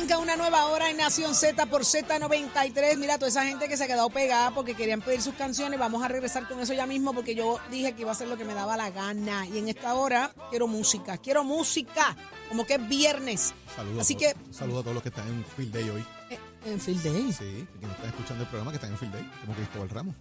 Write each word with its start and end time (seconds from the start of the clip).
Arranca 0.00 0.16
una 0.16 0.34
nueva 0.36 0.64
hora 0.64 0.88
en 0.88 0.96
Nación 0.96 1.34
Z 1.34 1.66
por 1.66 1.82
Z93. 1.82 2.96
Mira, 2.96 3.18
toda 3.18 3.28
esa 3.28 3.44
gente 3.44 3.68
que 3.68 3.76
se 3.76 3.84
ha 3.84 3.86
quedado 3.86 4.08
pegada 4.08 4.50
porque 4.50 4.74
querían 4.74 5.02
pedir 5.02 5.20
sus 5.20 5.34
canciones. 5.34 5.78
Vamos 5.78 6.02
a 6.02 6.08
regresar 6.08 6.48
con 6.48 6.58
eso 6.58 6.72
ya 6.72 6.86
mismo 6.86 7.12
porque 7.12 7.34
yo 7.34 7.58
dije 7.70 7.92
que 7.92 8.00
iba 8.00 8.10
a 8.10 8.14
ser 8.14 8.28
lo 8.28 8.38
que 8.38 8.46
me 8.46 8.54
daba 8.54 8.78
la 8.78 8.88
gana. 8.90 9.46
Y 9.46 9.58
en 9.58 9.68
esta 9.68 9.92
hora 9.92 10.32
quiero 10.48 10.66
música. 10.68 11.18
Quiero 11.18 11.44
música. 11.44 12.16
Como 12.48 12.64
que 12.64 12.76
es 12.76 12.88
viernes. 12.88 13.52
Saludos 13.76 14.00
Así 14.00 14.14
que, 14.14 14.34
saludos 14.50 14.80
a 14.80 14.82
todos 14.84 14.94
los 14.94 15.02
que 15.02 15.10
están 15.10 15.28
en 15.28 15.44
Field 15.44 15.74
Day 15.74 15.90
hoy. 15.90 16.06
eh, 16.30 16.38
en 16.64 16.80
Field 16.80 17.02
Day. 17.02 17.32
Sí, 17.34 17.68
que 17.78 17.86
no 17.86 17.92
están 17.92 18.06
escuchando 18.08 18.44
el 18.44 18.48
programa, 18.48 18.70
que 18.70 18.76
están 18.76 18.92
en 18.92 18.98
Field 18.98 19.12
Day, 19.12 19.30
como 19.42 19.54
Cristóbal 19.54 19.88
Ramos. 19.90 20.14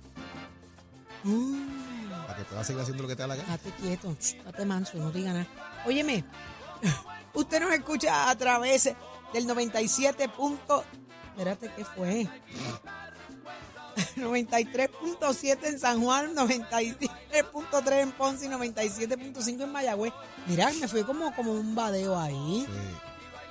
Mm, 1.23 1.67
Para 2.27 2.35
que 2.37 2.43
puedas 2.43 2.67
seguir 2.67 2.81
haciendo 2.81 3.03
lo 3.03 3.07
que 3.07 3.15
te 3.15 3.21
da 3.21 3.27
la 3.27 3.35
gana. 3.37 3.47
Date 3.47 3.71
quieto. 3.81 4.13
Ch, 4.19 4.43
Date 4.43 4.65
manso. 4.65 4.97
No 4.97 5.09
diga 5.09 5.31
nada. 5.31 5.47
Óyeme. 5.85 6.25
Usted 7.33 7.61
nos 7.61 7.71
escucha 7.71 8.29
a 8.29 8.35
través 8.35 8.91
del 9.33 9.47
97. 9.47 10.29
punto- 10.29 10.83
Espérate, 11.31 11.71
¿qué 11.75 11.85
fue? 11.85 12.27
93.7 14.15 15.57
en 15.67 15.79
San 15.79 16.01
Juan, 16.01 16.33
93.3 16.35 17.91
en 18.01 18.11
Ponce 18.13 18.45
y 18.45 18.49
97.5 18.49 19.63
en 19.63 19.71
Mayagüez. 19.71 20.13
Mira, 20.47 20.71
me 20.79 20.87
fui 20.87 21.03
como, 21.03 21.33
como 21.35 21.51
un 21.53 21.75
badeo 21.75 22.17
ahí. 22.17 22.65
Sí. 22.65 22.73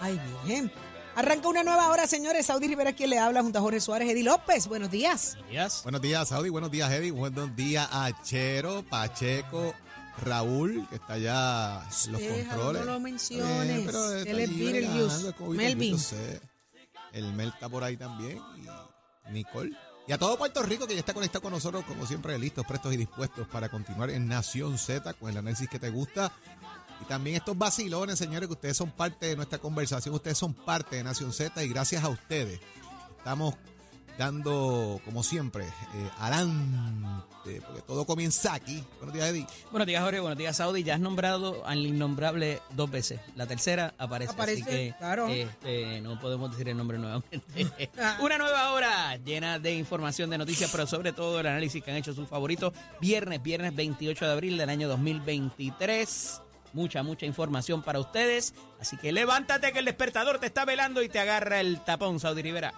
Ay, 0.01 0.21
bien. 0.45 0.73
Arranca 1.17 1.49
una 1.49 1.65
nueva 1.65 1.89
hora, 1.89 2.07
señores. 2.07 2.47
Saudi 2.47 2.69
Rivera, 2.69 2.93
quien 2.93 3.11
le 3.11 3.19
habla, 3.19 3.43
junto 3.43 3.59
a 3.59 3.63
Jorge 3.63 3.81
Suárez, 3.81 4.09
Eddie 4.11 4.23
López. 4.23 4.69
Buenos 4.69 4.91
días. 4.91 5.37
días. 5.51 5.81
Buenos 5.83 6.01
días, 6.01 6.29
Saudi. 6.29 6.49
Buenos 6.49 6.71
días, 6.71 6.91
Eddie. 6.93 7.11
Buenos 7.11 7.55
días 7.57 7.89
a 7.91 8.11
Chero, 8.23 8.85
Pacheco, 8.89 9.75
Raúl, 10.19 10.87
que 10.89 10.97
está 10.97 11.15
allá 11.15 11.83
en 12.07 12.13
los 12.13 12.23
controles. 12.23 12.85
no 12.85 12.93
lo 12.93 13.01
menciones. 13.01 13.79
Eh, 13.79 13.83
pero 13.87 14.13
Él 14.13 14.41
es 14.41 14.59
Beetlejuice. 14.59 15.35
Melvin. 15.49 15.97
El 17.13 17.33
Mel 17.33 17.49
está 17.49 17.69
por 17.69 17.85
ahí 17.85 17.97
también. 17.97 18.41
Y 19.29 19.33
Nicole. 19.33 19.77
Y 20.07 20.13
a 20.13 20.19
todo 20.19 20.39
Puerto 20.39 20.63
Rico 20.63 20.87
que 20.87 20.95
ya 20.95 21.01
está 21.01 21.13
conectado 21.13 21.43
con 21.43 21.53
nosotros, 21.53 21.85
como 21.85 22.07
siempre, 22.07 22.39
listos, 22.39 22.65
prestos 22.67 22.95
y 22.95 22.97
dispuestos 22.97 23.47
para 23.49 23.69
continuar 23.69 24.09
en 24.11 24.27
Nación 24.27 24.79
Z 24.79 25.13
con 25.15 25.31
el 25.31 25.37
análisis 25.37 25.69
que 25.69 25.79
te 25.79 25.91
gusta. 25.91 26.33
Y 27.03 27.05
también 27.05 27.37
estos 27.37 27.57
vacilones, 27.57 28.19
señores, 28.19 28.49
que 28.49 28.55
ustedes 28.55 28.77
son 28.77 28.91
parte 28.91 29.27
de 29.27 29.37
nuestra 29.37 29.59
conversación, 29.59 30.15
ustedes 30.15 30.39
son 30.39 30.55
parte 30.55 30.97
de 30.97 31.05
Nación 31.05 31.33
Z 31.33 31.63
y 31.63 31.69
gracias 31.69 32.03
a 32.03 32.09
ustedes 32.09 32.59
estamos 33.19 33.55
dando, 34.19 35.01
como 35.05 35.23
siempre, 35.23 35.65
eh, 35.65 36.11
adelante, 36.19 37.63
porque 37.65 37.83
todo 37.83 38.05
comienza 38.05 38.53
aquí. 38.53 38.83
Buenos 38.99 39.15
días, 39.15 39.29
Eddie. 39.29 39.47
Buenos 39.71 39.87
días, 39.87 40.03
Jorge. 40.03 40.21
Buenos 40.21 40.37
días, 40.37 40.57
Saudi. 40.57 40.83
Ya 40.83 40.95
has 40.95 41.01
nombrado 41.01 41.65
al 41.65 41.87
innombrable 41.87 42.61
dos 42.71 42.91
veces. 42.91 43.21
La 43.37 43.47
tercera 43.47 43.95
aparece. 43.97 44.33
Aparece, 44.33 44.63
así 44.63 44.71
que, 44.71 44.95
claro. 44.99 45.29
este, 45.29 46.01
no 46.01 46.19
podemos 46.21 46.51
decir 46.51 46.69
el 46.69 46.77
nombre 46.77 46.99
nuevamente. 46.99 47.39
Ah. 48.01 48.19
Una 48.21 48.39
nueva 48.39 48.73
hora 48.73 49.17
llena 49.17 49.59
de 49.59 49.75
información, 49.75 50.31
de 50.31 50.39
noticias, 50.39 50.71
pero 50.71 50.87
sobre 50.87 51.13
todo 51.13 51.41
el 51.41 51.47
análisis 51.47 51.83
que 51.83 51.91
han 51.91 51.97
hecho 51.97 52.13
sus 52.13 52.29
favoritos. 52.29 52.73
Viernes, 53.01 53.43
viernes 53.43 53.75
28 53.75 54.25
de 54.25 54.33
abril 54.33 54.57
del 54.59 54.69
año 54.69 54.89
2023. 54.89 56.41
Mucha, 56.73 57.03
mucha 57.03 57.27
información 57.27 57.83
para 57.83 58.01
ustedes. 58.01 58.55
Así 58.81 58.97
que 58.97 59.13
levántate 59.13 59.73
que 59.73 59.79
el 59.79 59.85
despertador 59.85 60.39
te 60.39 60.47
está 60.47 60.65
velando 60.65 61.03
y 61.03 61.09
te 61.09 61.19
agarra 61.19 61.61
el 61.61 61.81
tapón, 61.81 62.21
Saudi 62.21 62.43
Rivera. 62.43 62.73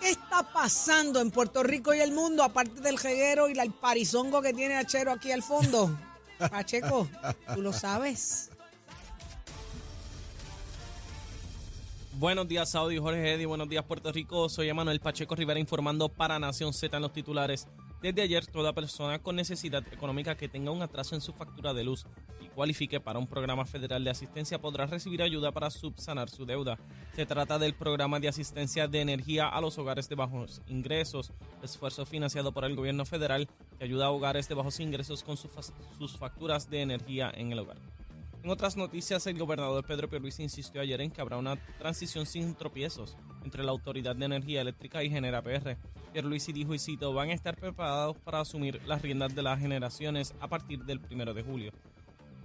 ¿Qué 0.00 0.10
está 0.10 0.42
pasando 0.42 1.20
en 1.20 1.30
Puerto 1.30 1.62
Rico 1.62 1.94
y 1.94 2.00
el 2.00 2.12
mundo, 2.12 2.42
aparte 2.42 2.80
del 2.80 2.98
jeguero 2.98 3.48
y 3.48 3.58
el 3.58 3.72
parizongo 3.72 4.42
que 4.42 4.52
tiene 4.52 4.76
Achero 4.76 5.12
aquí 5.12 5.32
al 5.32 5.42
fondo? 5.42 5.96
Pacheco, 6.38 7.08
tú 7.54 7.62
lo 7.62 7.72
sabes. 7.72 8.50
Buenos 12.18 12.48
días, 12.48 12.70
Saudi, 12.70 12.96
Jorge 12.98 13.34
Eddy. 13.34 13.44
Buenos 13.44 13.68
días, 13.68 13.84
Puerto 13.84 14.10
Rico. 14.10 14.48
Soy 14.48 14.68
Emanuel 14.68 15.00
Pacheco 15.00 15.34
Rivera 15.34 15.60
informando 15.60 16.08
para 16.08 16.38
Nación 16.38 16.72
Z 16.72 16.96
en 16.96 17.02
los 17.02 17.12
titulares. 17.12 17.68
Desde 18.02 18.22
ayer, 18.22 18.46
toda 18.46 18.74
persona 18.74 19.18
con 19.18 19.36
necesidad 19.36 19.82
económica 19.90 20.36
que 20.36 20.48
tenga 20.48 20.70
un 20.70 20.82
atraso 20.82 21.14
en 21.14 21.22
su 21.22 21.32
factura 21.32 21.72
de 21.72 21.82
luz 21.82 22.04
y 22.40 22.48
cualifique 22.48 23.00
para 23.00 23.18
un 23.18 23.26
programa 23.26 23.64
federal 23.64 24.04
de 24.04 24.10
asistencia 24.10 24.60
podrá 24.60 24.86
recibir 24.86 25.22
ayuda 25.22 25.50
para 25.50 25.70
subsanar 25.70 26.28
su 26.28 26.44
deuda. 26.44 26.78
Se 27.14 27.24
trata 27.24 27.58
del 27.58 27.74
programa 27.74 28.20
de 28.20 28.28
asistencia 28.28 28.86
de 28.86 29.00
energía 29.00 29.48
a 29.48 29.60
los 29.62 29.78
hogares 29.78 30.08
de 30.10 30.14
bajos 30.14 30.60
ingresos, 30.66 31.32
esfuerzo 31.62 32.04
financiado 32.04 32.52
por 32.52 32.66
el 32.66 32.76
gobierno 32.76 33.06
federal 33.06 33.48
que 33.78 33.84
ayuda 33.84 34.06
a 34.06 34.10
hogares 34.10 34.46
de 34.48 34.54
bajos 34.54 34.78
ingresos 34.78 35.24
con 35.24 35.38
su 35.38 35.48
sus 35.98 36.18
facturas 36.18 36.68
de 36.68 36.82
energía 36.82 37.32
en 37.34 37.52
el 37.52 37.60
hogar. 37.60 37.78
En 38.42 38.50
otras 38.50 38.76
noticias, 38.76 39.26
el 39.26 39.38
gobernador 39.38 39.84
Pedro 39.84 40.08
Pierluisi 40.08 40.42
insistió 40.42 40.80
ayer 40.80 41.00
en 41.00 41.10
que 41.10 41.20
habrá 41.20 41.36
una 41.38 41.56
transición 41.78 42.26
sin 42.26 42.54
tropiezos 42.54 43.16
entre 43.46 43.62
la 43.62 43.70
Autoridad 43.70 44.16
de 44.16 44.24
Energía 44.24 44.60
Eléctrica 44.60 45.02
y 45.04 45.08
Genera 45.08 45.40
PR. 45.40 45.76
Pierluisi 46.12 46.52
dijo 46.52 46.74
y 46.74 46.80
cito, 46.80 47.14
van 47.14 47.30
a 47.30 47.32
estar 47.32 47.56
preparados 47.56 48.16
para 48.18 48.40
asumir 48.40 48.82
las 48.86 49.02
riendas 49.02 49.34
de 49.34 49.42
las 49.42 49.60
generaciones 49.60 50.34
a 50.40 50.48
partir 50.48 50.84
del 50.84 51.00
primero 51.00 51.32
de 51.32 51.44
julio. 51.44 51.72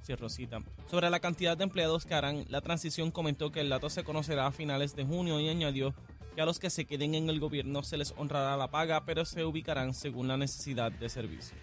Cierro 0.04 0.30
cita. 0.30 0.60
Sobre 0.90 1.10
la 1.10 1.20
cantidad 1.20 1.58
de 1.58 1.64
empleados 1.64 2.06
que 2.06 2.14
harán 2.14 2.46
la 2.50 2.62
transición, 2.62 3.10
comentó 3.12 3.52
que 3.52 3.62
el 3.62 3.70
dato 3.70 3.90
se 3.90 4.04
conocerá 4.04 4.46
a 4.46 4.52
finales 4.52 4.96
de 4.96 5.04
junio 5.04 5.40
y 5.40 5.50
añadió 5.50 5.96
que 6.36 6.42
a 6.42 6.46
los 6.46 6.60
que 6.60 6.70
se 6.70 6.86
queden 6.86 7.16
en 7.16 7.30
el 7.30 7.40
gobierno 7.40 7.82
se 7.82 7.98
les 7.98 8.14
honrará 8.16 8.56
la 8.58 8.70
paga, 8.70 9.04
pero 9.06 9.26
se 9.26 9.44
ubicarán 9.44 9.94
según 9.96 10.28
la 10.28 10.38
necesidad 10.38 10.92
de 10.92 11.10
servicio. 11.10 11.58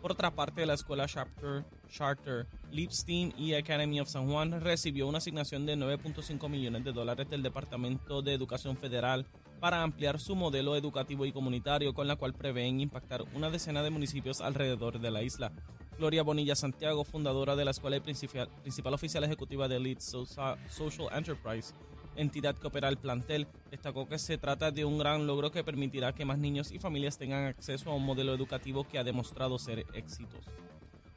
Por 0.00 0.12
otra 0.12 0.30
parte, 0.30 0.64
la 0.64 0.74
escuela 0.74 1.06
Charter, 1.06 1.64
Charter 1.88 2.46
Lipstein 2.70 3.34
y 3.36 3.52
Academy 3.54 4.00
of 4.00 4.08
San 4.08 4.26
Juan 4.30 4.60
recibió 4.62 5.06
una 5.06 5.18
asignación 5.18 5.66
de 5.66 5.76
9.5 5.76 6.48
millones 6.48 6.84
de 6.84 6.92
dólares 6.92 7.28
del 7.28 7.42
Departamento 7.42 8.22
de 8.22 8.32
Educación 8.32 8.78
Federal 8.78 9.26
para 9.60 9.82
ampliar 9.82 10.18
su 10.18 10.34
modelo 10.34 10.74
educativo 10.74 11.26
y 11.26 11.32
comunitario, 11.32 11.92
con 11.92 12.08
la 12.08 12.16
cual 12.16 12.32
prevén 12.32 12.80
impactar 12.80 13.24
una 13.34 13.50
decena 13.50 13.82
de 13.82 13.90
municipios 13.90 14.40
alrededor 14.40 15.00
de 15.00 15.10
la 15.10 15.22
isla. 15.22 15.52
Gloria 15.98 16.22
Bonilla 16.22 16.54
Santiago, 16.56 17.04
fundadora 17.04 17.54
de 17.56 17.66
la 17.66 17.72
escuela 17.72 17.96
y 17.98 18.00
principal, 18.00 18.48
principal 18.62 18.94
oficial 18.94 19.22
ejecutiva 19.24 19.68
de 19.68 19.96
Sosa- 20.00 20.56
Social 20.70 21.08
Enterprise, 21.12 21.74
entidad 22.16 22.56
que 22.56 22.66
opera 22.66 22.88
el 22.88 22.98
plantel, 22.98 23.46
destacó 23.70 24.08
que 24.08 24.18
se 24.18 24.38
trata 24.38 24.70
de 24.70 24.84
un 24.84 24.98
gran 24.98 25.26
logro 25.26 25.50
que 25.50 25.64
permitirá 25.64 26.14
que 26.14 26.24
más 26.24 26.38
niños 26.38 26.70
y 26.72 26.78
familias 26.78 27.18
tengan 27.18 27.46
acceso 27.46 27.90
a 27.90 27.94
un 27.94 28.04
modelo 28.04 28.34
educativo 28.34 28.84
que 28.84 28.98
ha 28.98 29.04
demostrado 29.04 29.58
ser 29.58 29.86
exitoso. 29.94 30.50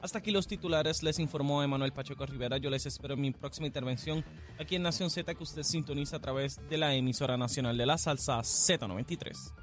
Hasta 0.04 0.18
aquí 0.18 0.32
los 0.32 0.48
titulares, 0.48 1.02
les 1.02 1.18
informó 1.20 1.64
Emanuel 1.64 1.94
Pacheco 1.94 2.26
Rivera. 2.26 2.58
Yo 2.58 2.70
les 2.70 2.86
espero 2.86 3.14
en 3.14 3.22
mi 3.22 3.32
próxima 3.32 3.68
intervención 3.68 4.26
aquí 4.60 4.76
en 4.76 4.84
Nación 4.84 5.10
Z 5.10 5.34
que 5.34 5.44
usted 5.44 5.64
sintoniza 5.64 6.18
a 6.18 6.20
través 6.20 6.60
de 6.70 6.78
la 6.78 6.94
emisora 6.94 7.38
nacional 7.38 7.78
de 7.78 7.86
la 7.86 7.98
salsa 7.98 8.40
Z93. 8.40 9.63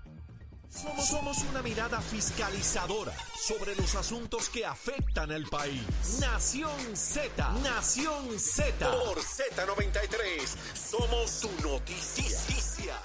Somos, 0.70 1.08
somos 1.08 1.38
una 1.50 1.62
mirada 1.62 2.00
fiscalizadora 2.00 3.12
sobre 3.36 3.74
los 3.74 3.94
asuntos 3.96 4.48
que 4.48 4.64
afectan 4.64 5.32
al 5.32 5.44
país. 5.46 5.82
Nación 6.20 6.96
Z, 6.96 7.50
Nación 7.62 8.38
Z. 8.38 8.90
Por 8.90 9.18
Z93, 9.18 10.46
somos 10.74 11.30
su 11.30 11.50
noticia. 11.62 12.96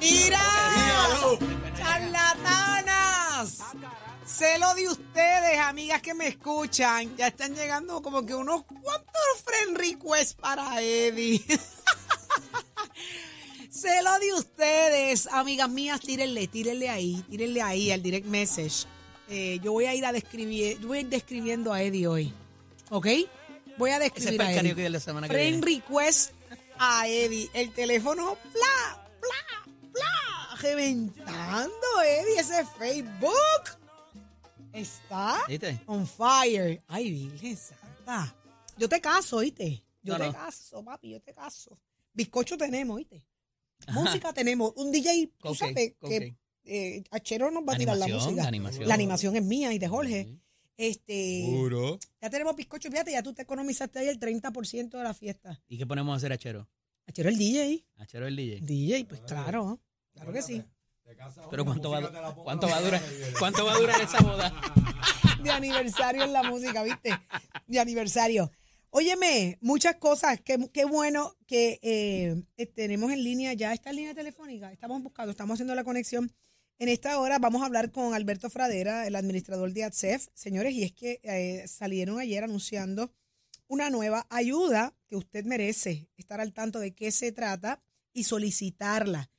¡Mira! 0.00 0.40
¡Charlatanas! 1.76 3.58
Celo 4.24 4.74
de 4.74 4.88
ustedes, 4.88 5.60
amigas 5.60 6.02
que 6.02 6.14
me 6.14 6.26
escuchan. 6.26 7.16
Ya 7.16 7.28
están 7.28 7.54
llegando 7.54 8.02
como 8.02 8.26
que 8.26 8.34
unos 8.34 8.64
cuantos 8.64 9.42
friend 9.44 9.76
requests 9.78 10.34
para 10.34 10.82
Eddie. 10.82 11.44
Celo 13.86 14.18
de 14.18 14.34
ustedes, 14.34 15.28
amigas 15.28 15.68
mías, 15.70 16.00
tírenle, 16.00 16.48
tírenle 16.48 16.88
ahí, 16.88 17.22
tírenle 17.30 17.62
ahí 17.62 17.92
al 17.92 18.02
direct 18.02 18.26
message. 18.26 18.84
Eh, 19.28 19.60
yo 19.62 19.70
voy 19.72 19.84
a 19.84 19.94
ir 19.94 20.04
a 20.04 20.12
describir, 20.12 20.80
yo 20.80 20.88
voy 20.88 20.98
a 20.98 21.00
ir 21.02 21.08
describiendo 21.08 21.72
a 21.72 21.80
Eddie 21.80 22.08
hoy. 22.08 22.32
¿Ok? 22.90 23.06
Voy 23.78 23.90
a 23.90 23.98
Ese 23.98 24.06
es 24.06 24.14
describir 24.14 24.38
para 24.38 24.48
a 24.48 24.52
Eddie. 24.52 24.60
karaoke 24.62 24.82
de 24.82 24.90
la 24.90 24.98
semana 25.00 25.28
que 25.28 25.34
Friend 25.34 25.64
viene. 25.64 25.80
request 25.82 26.32
a 26.78 27.06
Eddie. 27.06 27.48
El 27.54 27.72
teléfono, 27.74 28.36
bla, 28.52 29.06
bla, 29.20 29.72
bla. 29.92 30.56
Reventando, 30.60 32.02
Eddie, 32.04 32.40
ese 32.40 32.64
Facebook. 32.78 33.78
Está 34.72 35.44
¿Viste? 35.46 35.80
on 35.86 36.06
fire. 36.08 36.82
Ay, 36.88 37.12
Virgen 37.12 37.56
Santa. 37.56 38.34
Yo 38.76 38.88
te 38.88 39.00
caso, 39.00 39.36
¿oíste? 39.36 39.84
Yo 40.02 40.14
No, 40.14 40.24
te 40.24 40.26
no. 40.26 40.32
caso, 40.32 40.84
papi, 40.84 41.10
yo 41.10 41.20
te 41.20 41.32
caso. 41.32 41.78
Bizcocho 42.12 42.56
tenemos, 42.58 42.96
¿oíste? 42.96 43.22
Música 43.92 44.32
tenemos. 44.32 44.72
Un 44.76 44.90
DJ, 44.90 45.30
tú 45.38 45.54
sabes 45.54 45.94
que 46.00 46.36
eh, 46.64 47.04
Achero 47.10 47.50
nos 47.50 47.62
va 47.62 47.74
a 47.74 47.76
tirar 47.76 47.96
la 47.96 48.08
música. 48.08 48.46
animación. 48.46 48.88
La 48.88 48.94
animación 48.94 49.36
es 49.36 49.44
mía 49.44 49.72
y 49.72 49.78
de 49.78 49.88
Jorge. 49.88 50.38
Este, 50.76 51.46
Puro. 51.46 51.98
ya 52.20 52.28
tenemos 52.28 52.54
bizcocho, 52.54 52.90
fíjate, 52.90 53.10
ya 53.12 53.22
tú 53.22 53.32
te 53.32 53.42
economizaste 53.42 53.98
ahí 53.98 54.08
el 54.08 54.20
30% 54.20 54.90
de 54.90 55.02
la 55.02 55.14
fiesta. 55.14 55.62
¿Y 55.68 55.78
qué 55.78 55.86
ponemos 55.86 56.12
a 56.12 56.16
hacer 56.16 56.32
a 56.32 56.36
Chero? 56.36 56.68
Achero 57.06 57.30
el 57.30 57.38
DJ. 57.38 57.86
A 57.96 58.04
el 58.26 58.36
DJ. 58.36 58.60
DJ, 58.60 59.04
pues 59.06 59.20
claro, 59.22 59.80
claro 60.12 60.32
que 60.32 60.42
sí. 60.42 60.62
Pero 61.50 61.64
¿cuánto 61.64 61.90
va, 61.90 62.34
cuánto 62.34 62.68
va 62.68 62.76
a 62.76 62.82
durar? 62.82 63.02
¿Cuánto 63.38 63.64
va 63.64 63.74
a 63.74 63.78
durar 63.78 64.00
esa 64.00 64.20
boda? 64.20 64.52
De 65.42 65.50
aniversario 65.50 66.24
en 66.24 66.32
la 66.32 66.42
música, 66.42 66.82
¿viste? 66.82 67.16
De 67.68 67.78
aniversario. 67.78 68.50
Óyeme, 68.98 69.58
muchas 69.60 69.96
cosas. 69.96 70.40
Qué, 70.40 70.86
bueno 70.86 71.36
que 71.46 71.78
eh, 71.82 72.66
tenemos 72.74 73.12
en 73.12 73.22
línea 73.22 73.52
ya 73.52 73.74
esta 73.74 73.92
línea 73.92 74.14
telefónica. 74.14 74.72
Estamos 74.72 75.02
buscando, 75.02 75.32
estamos 75.32 75.56
haciendo 75.56 75.74
la 75.74 75.84
conexión. 75.84 76.32
En 76.78 76.88
esta 76.88 77.20
hora 77.20 77.38
vamos 77.38 77.60
a 77.60 77.66
hablar 77.66 77.90
con 77.92 78.14
Alberto 78.14 78.48
Fradera, 78.48 79.06
el 79.06 79.14
administrador 79.14 79.70
de 79.74 79.84
ATSEF. 79.84 80.28
Señores, 80.32 80.72
y 80.72 80.82
es 80.82 80.92
que 80.92 81.20
eh, 81.24 81.68
salieron 81.68 82.18
ayer 82.18 82.42
anunciando 82.42 83.12
una 83.68 83.90
nueva 83.90 84.26
ayuda 84.30 84.94
que 85.08 85.16
usted 85.16 85.44
merece 85.44 86.08
estar 86.16 86.40
al 86.40 86.54
tanto 86.54 86.80
de 86.80 86.94
qué 86.94 87.10
se 87.12 87.32
trata 87.32 87.82
y 88.14 88.24
solicitarla, 88.24 89.30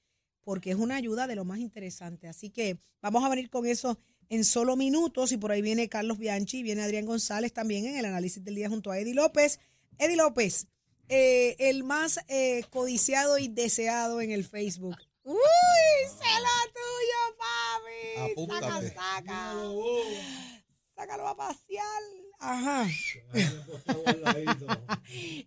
porque 0.44 0.70
es 0.70 0.76
una 0.76 0.98
ayuda 0.98 1.26
de 1.26 1.36
lo 1.36 1.46
más 1.46 1.58
interesante. 1.58 2.28
Así 2.28 2.52
que 2.52 2.78
vamos 3.02 3.24
a 3.24 3.30
venir 3.30 3.50
con 3.50 3.66
eso 3.66 3.98
en 4.30 4.44
solo 4.44 4.76
minutos 4.76 5.32
y 5.32 5.38
por 5.38 5.52
ahí 5.52 5.62
viene 5.62 5.90
Carlos 5.90 6.18
Bianchi, 6.18 6.64
viene 6.64 6.84
Adrián 6.84 7.06
González 7.06 7.54
también 7.54 7.86
en 7.86 7.98
el 7.98 8.06
análisis 8.06 8.44
del 8.44 8.56
día 8.56 8.70
junto 8.70 8.92
a 8.92 9.00
Eddie 9.00 9.14
López. 9.14 9.60
Eddie 9.98 10.18
López, 10.18 10.68
eh, 11.10 11.56
el 11.60 11.84
más 11.84 12.20
eh, 12.28 12.64
codiciado 12.70 13.38
y 13.38 13.48
deseado 13.48 14.22
en 14.22 14.32
el 14.32 14.46
Facebook. 14.46 14.98
¡Uy! 15.24 15.38
¡Se 16.08 16.26
lo 16.40 16.58
tuyo, 16.74 17.38
papi! 17.38 18.32
Apúntate. 18.32 18.90
Saca, 18.90 19.26
saca. 19.26 19.54
Sácalo 20.96 21.28
a 21.28 21.38
pasear. 21.38 22.04
Ajá. 22.40 22.88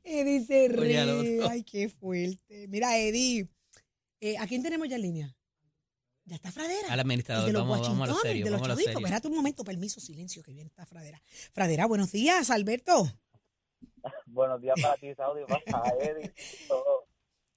Eddie 0.05 0.45
se 0.45 0.69
ríe. 0.69 1.41
Ay, 1.49 1.63
qué 1.65 1.89
fuerte. 1.89 2.67
Mira, 2.69 2.99
Eddie, 2.99 3.49
eh, 4.21 4.37
¿a 4.39 4.47
quién 4.47 4.63
tenemos 4.63 4.89
ya 4.89 4.97
en 4.97 5.03
línea? 5.03 5.37
Ya 6.31 6.37
está 6.37 6.53
Fradera. 6.53 6.93
Al 6.93 7.01
administrador, 7.01 7.49
El 7.49 7.53
de 7.53 7.59
los 7.59 7.69
vamos, 7.69 7.89
vamos 7.89 8.09
a 8.09 8.13
lo 8.13 8.19
serio, 8.21 8.45
de 8.45 8.53
los 8.53 8.61
vamos 8.61 8.67
a 8.67 8.69
lo 8.69 8.75
chavitos. 8.77 8.93
serio. 8.93 9.05
Espérate 9.05 9.27
un 9.27 9.35
momento, 9.35 9.65
permiso, 9.65 9.99
silencio, 9.99 10.45
que 10.45 10.53
viene 10.53 10.69
esta 10.69 10.87
Fradera. 10.87 11.21
Fradera, 11.51 11.87
buenos 11.87 12.13
días, 12.13 12.51
Alberto. 12.51 13.13
Buenos 14.27 14.61
días 14.63 14.81
para 14.81 14.97
ti, 14.97 15.13
Saudi, 15.17 15.41
para 15.45 15.89
Eddie, 16.01 16.33
todo. 16.69 17.09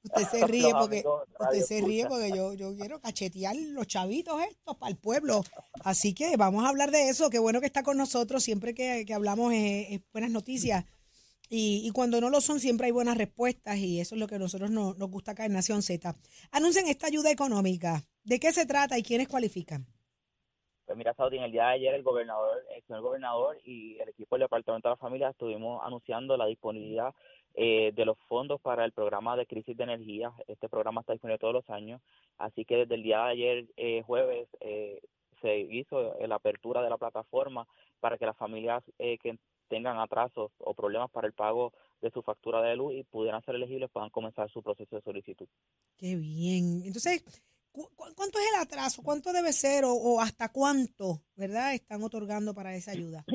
Usted 0.02 0.28
se 0.28 0.48
ríe 0.48 0.72
porque 0.72 0.98
amigos 0.98 1.30
usted 1.40 1.62
se 1.62 1.82
ríe 1.82 2.08
porque 2.08 2.32
yo, 2.36 2.54
yo 2.56 2.76
quiero 2.76 3.00
cachetear 3.00 3.56
los 3.56 3.86
chavitos 3.86 4.42
estos 4.42 4.76
para 4.78 4.90
el 4.90 4.98
pueblo. 4.98 5.44
Así 5.84 6.16
que 6.16 6.36
vamos 6.36 6.66
a 6.66 6.70
hablar 6.70 6.90
de 6.90 7.10
eso. 7.10 7.30
Qué 7.30 7.38
bueno 7.38 7.60
que 7.60 7.68
está 7.68 7.84
con 7.84 7.96
nosotros. 7.96 8.44
Siempre 8.44 8.74
que, 8.74 9.06
que 9.06 9.14
hablamos 9.14 9.54
es, 9.54 9.92
es 9.92 10.02
buenas 10.12 10.32
noticias. 10.32 10.84
Y, 11.56 11.88
y 11.88 11.92
cuando 11.92 12.20
no 12.20 12.32
lo 12.32 12.42
son, 12.42 12.60
siempre 12.60 12.88
hay 12.88 12.92
buenas 12.92 13.16
respuestas. 13.16 13.78
Y 13.78 14.00
eso 14.00 14.16
es 14.16 14.22
lo 14.22 14.26
que 14.26 14.36
a 14.36 14.40
nosotros 14.40 14.72
nos, 14.72 14.98
nos 14.98 15.12
gusta 15.12 15.34
acá 15.34 15.46
en 15.46 15.54
Nación 15.54 15.84
Z. 15.84 16.16
Anuncien 16.52 16.88
esta 16.88 17.06
ayuda 17.06 17.30
económica. 17.30 18.02
¿De 18.24 18.40
qué 18.40 18.52
se 18.52 18.66
trata 18.66 18.98
y 18.98 19.04
quiénes 19.04 19.28
cualifican? 19.28 19.86
Pues 20.88 20.98
mira, 20.98 21.14
Saudi, 21.14 21.38
en 21.38 21.44
el 21.44 21.52
día 21.52 21.66
de 21.66 21.74
ayer 21.74 21.94
el 21.94 22.02
gobernador, 22.02 22.58
el 22.76 22.82
señor 22.88 23.04
gobernador 23.04 23.60
y 23.64 24.00
el 24.00 24.10
equipo 24.10 24.36
del 24.36 24.46
Departamento 24.46 24.90
de 24.90 24.94
la 24.94 24.98
Familia 24.98 25.30
estuvimos 25.30 25.80
anunciando 25.86 26.36
la 26.38 26.48
disponibilidad 26.48 27.14
eh, 27.54 27.92
de 27.94 28.06
los 28.06 28.18
fondos 28.28 28.60
para 28.60 28.84
el 28.84 28.92
programa 28.92 29.38
de 29.38 29.46
crisis 29.46 29.78
de 29.78 29.84
energía. 29.84 30.34
Este 30.48 30.68
programa 30.68 31.02
está 31.02 31.14
disponible 31.14 31.38
todos 31.38 31.54
los 31.54 31.70
años, 31.70 32.02
así 32.40 32.66
que 32.66 32.78
desde 32.78 32.96
el 32.96 33.04
día 33.04 33.26
de 33.26 33.32
ayer, 33.32 33.66
eh, 33.78 34.02
jueves, 34.08 34.48
eh, 34.60 35.02
se 35.44 35.60
hizo 35.60 36.16
la 36.26 36.36
apertura 36.36 36.82
de 36.82 36.90
la 36.90 36.98
plataforma 36.98 37.68
para 38.00 38.18
que 38.18 38.26
las 38.26 38.38
familias 38.38 38.84
eh, 38.98 39.18
que 39.20 39.38
tengan 39.74 39.98
atrasos 40.00 40.52
o 40.60 40.74
problemas 40.76 41.10
para 41.10 41.26
el 41.26 41.34
pago 41.34 41.74
de 42.02 42.12
su 42.12 42.22
factura 42.22 42.62
de 42.62 42.76
luz 42.76 42.94
y 42.94 43.04
pudieran 43.04 43.42
ser 43.44 43.56
elegibles 43.56 43.90
puedan 43.90 44.10
comenzar 44.12 44.50
su 44.52 44.62
proceso 44.62 44.96
de 44.96 45.02
solicitud. 45.02 45.48
Qué 45.98 46.16
bien. 46.16 46.84
Entonces, 46.86 47.24
¿cu- 47.72 47.90
cu- 47.96 48.14
¿cuánto 48.16 48.38
es 48.40 48.46
el 48.54 48.62
atraso? 48.62 49.02
¿Cuánto 49.02 49.34
debe 49.34 49.52
ser 49.52 49.86
o, 49.86 49.94
o 49.94 50.20
hasta 50.22 50.50
cuánto, 50.52 51.22
verdad, 51.36 51.74
están 51.74 52.04
otorgando 52.04 52.54
para 52.54 52.76
esa 52.76 52.92
ayuda? 52.92 53.26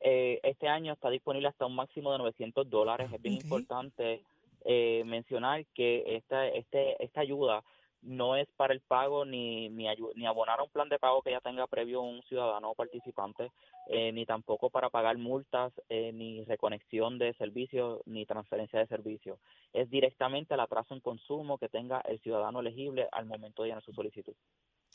Eh, 0.00 0.38
este 0.44 0.68
año 0.68 0.92
está 0.92 1.10
disponible 1.10 1.48
hasta 1.48 1.66
un 1.66 1.74
máximo 1.74 2.12
de 2.12 2.18
900 2.18 2.70
dólares. 2.70 3.10
Es 3.12 3.20
bien 3.20 3.34
Ok. 3.34 3.42
importante 3.42 4.22
eh, 4.64 5.02
mencionar 5.04 5.66
que 5.74 6.16
esta, 6.16 6.46
este, 6.46 7.02
esta 7.04 7.20
ayuda 7.20 7.64
no 8.02 8.36
es 8.36 8.48
para 8.56 8.72
el 8.72 8.80
pago 8.80 9.24
ni, 9.24 9.68
ni, 9.68 9.86
ni 10.14 10.26
abonar 10.26 10.60
a 10.60 10.62
un 10.62 10.70
plan 10.70 10.88
de 10.88 10.98
pago 10.98 11.22
que 11.22 11.30
ya 11.30 11.40
tenga 11.40 11.66
previo 11.66 12.00
un 12.02 12.22
ciudadano 12.22 12.70
o 12.70 12.74
participante, 12.74 13.50
eh, 13.88 14.12
ni 14.12 14.24
tampoco 14.24 14.70
para 14.70 14.90
pagar 14.90 15.18
multas, 15.18 15.72
eh, 15.88 16.12
ni 16.12 16.44
reconexión 16.44 17.18
de 17.18 17.34
servicios, 17.34 18.00
ni 18.06 18.26
transferencia 18.26 18.78
de 18.78 18.86
servicios. 18.86 19.38
Es 19.72 19.90
directamente 19.90 20.54
el 20.54 20.60
atraso 20.60 20.94
en 20.94 21.00
consumo 21.00 21.58
que 21.58 21.68
tenga 21.68 22.00
el 22.02 22.20
ciudadano 22.20 22.60
elegible 22.60 23.08
al 23.12 23.26
momento 23.26 23.62
de 23.62 23.70
llenar 23.70 23.84
su 23.84 23.92
solicitud. 23.92 24.34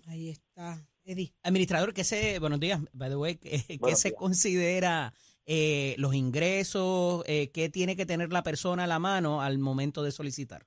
Ahí 0.07 0.29
está, 0.29 0.85
Eddie. 1.05 1.33
Administrador, 1.43 1.93
¿qué 1.93 2.03
se, 2.03 2.39
buenos 2.39 2.59
días, 2.59 2.81
by 2.93 3.09
the 3.09 3.15
way, 3.15 3.35
¿qué, 3.35 3.59
se 3.95 4.09
días. 4.09 4.19
considera 4.19 5.13
eh, 5.45 5.95
los 5.97 6.13
ingresos? 6.13 7.23
Eh, 7.25 7.51
¿Qué 7.51 7.69
tiene 7.69 7.95
que 7.95 8.05
tener 8.05 8.33
la 8.33 8.43
persona 8.43 8.83
a 8.83 8.87
la 8.87 8.99
mano 8.99 9.41
al 9.41 9.59
momento 9.59 10.03
de 10.03 10.11
solicitar? 10.11 10.65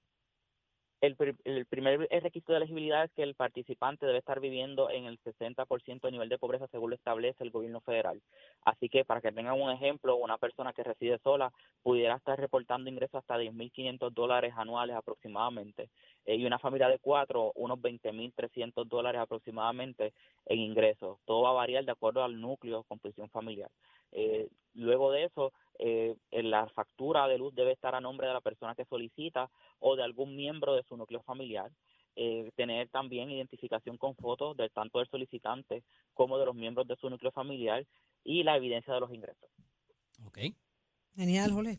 El, 1.06 1.16
el 1.44 1.66
primer 1.66 2.08
requisito 2.22 2.52
de 2.52 2.58
elegibilidad 2.58 3.04
es 3.04 3.12
que 3.12 3.22
el 3.22 3.34
participante 3.34 4.06
debe 4.06 4.18
estar 4.18 4.40
viviendo 4.40 4.90
en 4.90 5.06
el 5.06 5.18
60% 5.20 6.00
de 6.02 6.10
nivel 6.10 6.28
de 6.28 6.38
pobreza 6.38 6.66
según 6.68 6.90
lo 6.90 6.96
establece 6.96 7.42
el 7.44 7.50
gobierno 7.50 7.80
federal. 7.80 8.20
Así 8.64 8.88
que 8.88 9.04
para 9.04 9.20
que 9.20 9.32
tengan 9.32 9.60
un 9.60 9.70
ejemplo, 9.70 10.16
una 10.16 10.38
persona 10.38 10.72
que 10.72 10.82
reside 10.82 11.18
sola 11.18 11.52
pudiera 11.82 12.16
estar 12.16 12.38
reportando 12.38 12.90
ingresos 12.90 13.16
hasta 13.20 13.38
10.500 13.38 14.12
dólares 14.12 14.52
anuales 14.56 14.96
aproximadamente. 14.96 15.88
Eh, 16.26 16.36
y 16.36 16.44
una 16.44 16.58
familia 16.58 16.88
de 16.88 16.98
cuatro, 16.98 17.52
unos 17.54 17.78
20.300 17.78 18.86
dólares 18.86 19.20
aproximadamente 19.20 20.12
en 20.44 20.58
ingresos. 20.58 21.18
Todo 21.24 21.42
va 21.42 21.50
a 21.50 21.54
variar 21.54 21.84
de 21.84 21.92
acuerdo 21.92 22.22
al 22.22 22.40
núcleo, 22.40 22.82
composición 22.84 23.30
familiar. 23.30 23.70
Eh, 24.12 24.48
luego 24.74 25.12
de 25.12 25.24
eso, 25.24 25.52
eh, 25.78 26.16
en 26.30 26.50
la 26.50 26.68
factura 26.68 27.28
de 27.28 27.38
luz 27.38 27.54
debe 27.54 27.72
estar 27.72 27.94
a 27.94 28.00
nombre 28.00 28.26
de 28.26 28.32
la 28.32 28.40
persona 28.40 28.74
que 28.74 28.84
solicita 28.84 29.50
o 29.78 29.96
de 29.96 30.02
algún 30.02 30.36
miembro 30.36 30.74
de 30.74 30.82
su 30.84 30.96
núcleo 30.96 31.22
familiar. 31.22 31.70
Eh, 32.18 32.50
tener 32.56 32.88
también 32.88 33.30
identificación 33.30 33.98
con 33.98 34.16
fotos 34.16 34.56
de 34.56 34.70
tanto 34.70 35.00
del 35.00 35.08
solicitante 35.08 35.82
como 36.14 36.38
de 36.38 36.46
los 36.46 36.54
miembros 36.54 36.88
de 36.88 36.96
su 36.96 37.10
núcleo 37.10 37.30
familiar 37.30 37.86
y 38.24 38.42
la 38.42 38.56
evidencia 38.56 38.94
de 38.94 39.00
los 39.00 39.12
ingresos. 39.12 39.50
Ok. 40.24 40.38
Genial, 41.14 41.52
Jole. 41.52 41.78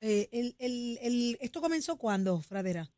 Eh, 0.00 0.28
el, 0.32 0.56
el, 0.58 0.98
el, 1.02 1.38
¿Esto 1.40 1.60
comenzó 1.60 1.98
cuándo, 1.98 2.40
Fradera? 2.40 2.88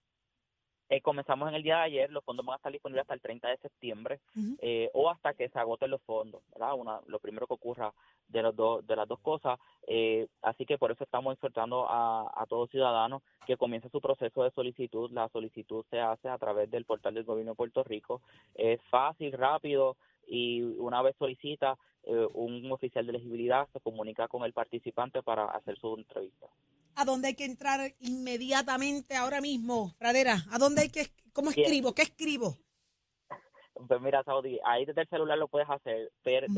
Eh, 0.90 1.00
comenzamos 1.02 1.49
en 1.49 1.55
el 1.55 1.62
día 1.62 1.76
de 1.76 1.82
ayer, 1.82 2.11
los 2.11 2.25
fondos 2.25 2.46
van 2.46 2.55
a 2.55 2.56
estar 2.56 2.73
disponibles 2.73 3.02
hasta 3.02 3.14
el 3.14 3.20
30 3.20 3.49
de 3.49 3.56
septiembre 3.58 4.20
eh, 4.61 4.90
o 4.94 5.11
hasta 5.11 5.35
que 5.35 5.49
se 5.49 5.58
agoten 5.58 5.90
los 5.90 6.00
fondos, 6.02 6.43
¿verdad? 6.52 6.75
Una, 6.75 7.00
lo 7.07 7.18
primero 7.18 7.47
que 7.47 7.54
ocurra 7.54 7.92
de, 8.28 8.42
los 8.42 8.57
dos, 8.57 8.87
de 8.87 8.97
las 8.97 9.07
dos 9.07 9.21
cosas. 9.21 9.59
eh, 9.87 10.26
así 10.42 10.64
que 10.64 10.78
por 10.78 10.90
eso 10.90 11.04
estamos 11.04 11.35
exhortando 11.35 11.87
a, 11.88 12.33
a 12.35 12.47
todo 12.47 12.66
ciudadano 12.68 13.23
que 13.47 13.57
comience 13.57 13.90
su 13.90 14.00
proceso 14.00 14.42
de 14.45 14.50
solicitud. 14.52 15.11
La 15.11 15.28
solicitud 15.28 15.85
se 15.90 16.00
hace 16.00 16.28
a 16.28 16.38
través 16.38 16.71
del 16.71 16.85
portal 16.85 17.14
del 17.14 17.25
gobierno 17.25 17.52
de 17.52 17.57
Puerto 17.57 17.85
Rico. 17.85 18.23
Es 18.54 18.80
fácil, 18.90 19.33
rápido 19.33 19.97
y 20.28 20.62
una 20.62 21.02
vez 21.02 21.16
solicita, 21.18 21.76
eh, 22.04 22.26
un 22.35 22.71
oficial 22.71 23.07
de 23.07 23.11
elegibilidad 23.11 23.68
se 23.73 23.80
comunica 23.80 24.28
con 24.28 24.45
el 24.45 24.52
participante 24.52 25.23
para 25.23 25.47
hacer 25.47 25.78
su 25.78 25.95
entrevista. 25.97 26.47
¿A 27.00 27.05
dónde 27.05 27.28
hay 27.28 27.35
que 27.37 27.45
entrar 27.45 27.93
inmediatamente 28.00 29.14
ahora 29.14 29.40
mismo, 29.40 29.95
Fradera? 29.99 30.38
¿A 30.50 30.59
dónde 30.59 30.83
hay 30.83 30.88
que, 30.90 31.07
cómo 31.33 31.50
escribo? 31.50 31.95
¿Qué 31.95 32.02
escribo? 32.02 32.57
Pues 33.87 34.00
mira, 34.00 34.25
Saudi, 34.25 34.59
ahí 34.64 34.85
desde 34.85 35.02
el 35.02 35.09
celular 35.09 35.38
lo 35.38 35.47
puedes 35.47 35.71
hacer, 35.71 36.11
per- 36.25 36.50
Ujú. 36.50 36.55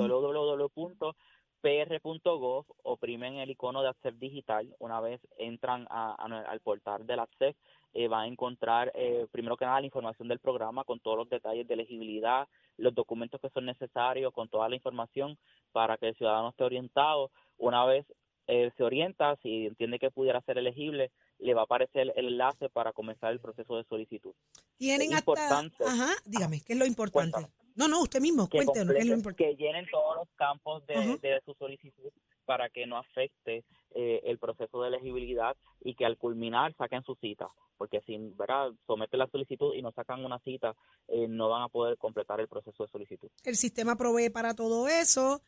www.pr.gov, 1.63 2.65
oprimen 2.85 3.35
el 3.35 3.51
icono 3.51 3.83
de 3.83 3.91
Access 3.91 4.19
Digital, 4.19 4.75
una 4.79 4.99
vez 5.03 5.21
entran 5.37 5.87
a- 5.91 6.15
al 6.15 6.61
portal 6.61 7.07
del 7.07 7.19
Access, 7.21 7.55
eh, 7.93 8.09
van 8.09 8.23
a 8.23 8.27
encontrar 8.29 8.91
eh, 8.95 9.27
primero 9.31 9.59
que 9.59 9.67
nada 9.67 9.81
la 9.81 9.87
información 9.87 10.27
del 10.29 10.39
programa 10.39 10.85
con 10.85 11.01
todos 11.01 11.19
los 11.19 11.29
detalles 11.29 11.69
de 11.69 11.75
elegibilidad, 11.75 12.49
los 12.79 12.95
documentos 12.95 13.39
que 13.43 13.51
son 13.51 13.67
necesarios, 13.67 14.33
con 14.33 14.49
toda 14.49 14.71
la 14.71 14.77
información 14.77 15.37
para 15.73 15.99
que 15.99 16.09
el 16.09 16.15
ciudadano 16.17 16.49
esté 16.49 16.65
orientado. 16.65 17.31
Una 17.59 17.85
vez 17.85 18.07
eh, 18.51 18.73
se 18.77 18.83
orienta, 18.83 19.37
si 19.43 19.67
entiende 19.67 20.01
que 20.01 20.11
pudiera 20.11 20.41
ser 20.43 20.59
elegible, 20.59 21.13
le 21.39 21.55
va 21.55 21.63
a 21.63 21.65
aparecer 21.65 22.13
el 22.17 22.27
enlace 22.27 22.69
para 22.69 22.93
comenzar 22.93 23.33
el 23.33 23.39
proceso 23.39 23.77
de 23.77 23.85
solicitud. 23.85 24.33
Tienen 24.77 25.13
Es 25.13 25.19
hasta... 25.19 25.61
Ajá, 25.87 26.13
dígame, 26.25 26.61
¿qué 26.61 26.73
es 26.73 26.79
lo 26.79 26.85
importante? 26.85 27.31
Cuéntame. 27.31 27.55
No, 27.77 27.87
no, 27.87 28.03
usted 28.03 28.21
mismo, 28.21 28.49
que, 28.49 28.59
cuéntenos, 28.59 28.93
¿qué 28.93 29.01
es 29.01 29.07
lo 29.07 29.15
importante? 29.15 29.57
que 29.57 29.63
llenen 29.63 29.87
todos 29.91 30.17
los 30.17 30.29
campos 30.37 30.85
de 30.87 31.41
su 31.47 31.55
solicitud 31.55 32.11
para 32.45 32.69
que 32.69 32.85
no 32.85 32.97
afecte 32.99 33.65
eh, 33.95 34.21
el 34.25 34.39
proceso 34.39 34.83
de 34.83 34.89
elegibilidad 34.89 35.57
y 35.83 35.95
que 35.95 36.05
al 36.05 36.19
culminar 36.19 36.75
saquen 36.77 37.05
su 37.05 37.15
cita, 37.15 37.49
porque 37.79 38.01
si 38.01 38.19
¿verdad? 38.37 38.73
someten 38.89 39.21
la 39.21 39.29
solicitud 39.29 39.73
y 39.75 39.83
no 39.83 39.93
sacan 39.93 40.25
una 40.25 40.41
cita, 40.41 40.75
eh, 41.07 41.29
no 41.29 41.49
van 41.49 41.63
a 41.63 41.69
poder 41.69 41.97
completar 41.97 42.41
el 42.41 42.49
proceso 42.49 42.83
de 42.83 42.91
solicitud. 42.91 43.31
El 43.45 43.55
sistema 43.55 43.95
provee 43.95 44.31
para 44.31 44.55
todo 44.55 44.89
eso. 44.89 45.41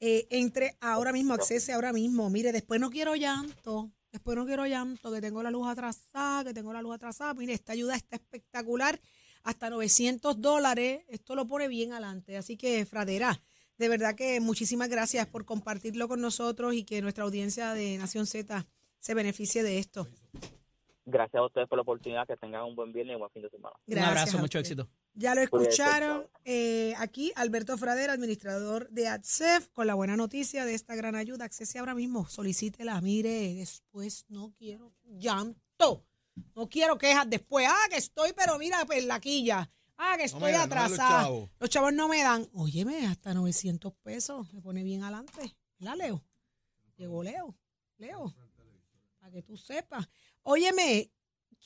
Eh, 0.00 0.26
entre 0.30 0.76
ahora 0.80 1.12
mismo, 1.12 1.34
accese 1.34 1.72
ahora 1.72 1.92
mismo. 1.92 2.28
Mire, 2.30 2.52
después 2.52 2.80
no 2.80 2.90
quiero 2.90 3.14
llanto. 3.14 3.90
Después 4.12 4.36
no 4.36 4.46
quiero 4.46 4.64
llanto, 4.66 5.10
que 5.10 5.20
tengo 5.20 5.42
la 5.42 5.50
luz 5.50 5.66
atrasada, 5.66 6.44
que 6.44 6.54
tengo 6.54 6.72
la 6.72 6.82
luz 6.82 6.94
atrasada. 6.94 7.34
Mire, 7.34 7.52
esta 7.52 7.72
ayuda 7.72 7.96
está 7.96 8.16
espectacular. 8.16 9.00
Hasta 9.42 9.70
900 9.70 10.40
dólares. 10.40 11.04
Esto 11.08 11.34
lo 11.34 11.46
pone 11.46 11.68
bien 11.68 11.92
adelante. 11.92 12.36
Así 12.36 12.56
que, 12.56 12.86
Fradera, 12.86 13.40
De 13.76 13.88
verdad 13.88 14.14
que 14.14 14.38
muchísimas 14.40 14.88
gracias 14.88 15.26
por 15.26 15.44
compartirlo 15.44 16.06
con 16.06 16.20
nosotros 16.20 16.74
y 16.74 16.84
que 16.84 17.02
nuestra 17.02 17.24
audiencia 17.24 17.74
de 17.74 17.98
Nación 17.98 18.26
Z 18.26 18.66
se 19.00 19.14
beneficie 19.14 19.64
de 19.64 19.78
esto. 19.78 20.06
Gracias 21.06 21.40
a 21.40 21.44
ustedes 21.44 21.68
por 21.68 21.76
la 21.76 21.82
oportunidad, 21.82 22.26
que 22.26 22.36
tengan 22.36 22.64
un 22.64 22.76
buen 22.76 22.92
viernes 22.92 23.12
y 23.12 23.14
un 23.16 23.20
buen 23.20 23.32
fin 23.32 23.42
de 23.42 23.50
semana. 23.50 23.74
Gracias 23.86 24.12
Un 24.12 24.18
abrazo, 24.18 24.38
mucho 24.38 24.58
éxito. 24.58 24.88
Ya 25.16 25.34
lo 25.34 25.42
escucharon 25.42 26.28
eh, 26.44 26.94
aquí, 26.98 27.32
Alberto 27.36 27.78
Frader, 27.78 28.10
administrador 28.10 28.90
de 28.90 29.06
ADSEF, 29.06 29.68
con 29.68 29.86
la 29.86 29.94
buena 29.94 30.16
noticia 30.16 30.64
de 30.64 30.74
esta 30.74 30.96
gran 30.96 31.14
ayuda. 31.14 31.44
Accese 31.44 31.78
ahora 31.78 31.94
mismo, 31.94 32.26
solicítela, 32.28 33.00
mire, 33.00 33.54
después 33.54 34.24
no 34.28 34.52
quiero 34.58 34.92
llanto, 35.04 36.04
no 36.56 36.68
quiero 36.68 36.98
quejas 36.98 37.30
después. 37.30 37.66
Ah, 37.70 37.88
que 37.88 37.96
estoy, 37.96 38.32
pero 38.32 38.58
mira, 38.58 38.84
en 38.90 39.06
la 39.08 39.20
quilla. 39.20 39.70
Ah, 39.96 40.14
que 40.16 40.22
No 40.22 40.26
estoy 40.26 40.40
no 40.40 40.46
me 40.46 40.52
dan 40.52 40.68
los 40.68 40.76
atrasada. 40.76 41.22
chavos. 41.22 41.50
los 41.60 41.70
chavos 41.70 41.92
no 41.92 42.08
me 42.08 42.22
dan. 42.22 42.48
Óyeme, 42.52 43.06
hasta 43.06 43.32
900 43.32 43.92
pesos. 44.02 44.52
Me 44.52 44.60
pone 44.60 44.82
bien 44.82 45.04
adelante. 45.04 45.56
¿La 45.78 45.94
Leo? 45.94 46.24
Llegó 46.96 47.22
Leo. 47.22 47.56
Leo. 47.98 48.34
Para 49.20 49.30
que 49.30 49.42
tú 49.42 49.56
sepas. 49.56 50.08
Óyeme, 50.42 51.10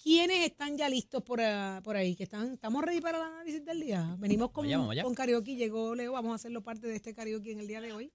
¿quiénes 0.03 0.47
están 0.47 0.77
ya 0.77 0.89
listos 0.89 1.23
por, 1.23 1.41
ah, 1.41 1.81
por 1.85 1.97
ahí? 1.97 2.15
que 2.17 2.25
están 2.25 2.53
¿Estamos 2.55 2.85
ready 2.85 3.01
para 3.01 3.19
el 3.19 3.25
análisis 3.25 3.65
del 3.65 3.81
día? 3.81 4.17
Venimos 4.19 4.51
con, 4.51 4.65
Vamos 4.65 4.71
allá, 4.71 4.79
vamos 4.79 4.93
allá. 4.93 5.03
con 5.05 5.15
karaoke. 5.15 5.57
Llegó 5.57 5.95
Leo. 5.95 6.13
Vamos 6.13 6.33
a 6.33 6.35
hacerlo 6.37 6.63
parte 6.63 6.87
de 6.87 6.97
este 6.97 7.15
karaoke 7.15 7.53
en 7.53 7.61
el 7.61 7.67
día 7.69 7.81
de 7.81 7.93
hoy. 7.93 8.13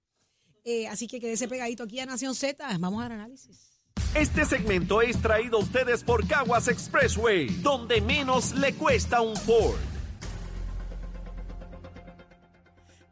Eh, 0.65 0.87
así 0.87 1.07
que 1.07 1.19
quédese 1.19 1.47
pegadito 1.47 1.83
aquí 1.83 1.99
a 1.99 2.05
Nación 2.05 2.35
Z. 2.35 2.77
Vamos 2.79 3.03
al 3.03 3.11
análisis. 3.11 3.69
Este 4.15 4.45
segmento 4.45 5.01
es 5.01 5.21
traído 5.21 5.57
a 5.57 5.61
ustedes 5.61 6.03
por 6.03 6.27
Caguas 6.27 6.67
Expressway, 6.67 7.47
donde 7.61 7.99
menos 8.01 8.53
le 8.55 8.73
cuesta 8.75 9.21
un 9.21 9.35
Ford. 9.35 9.79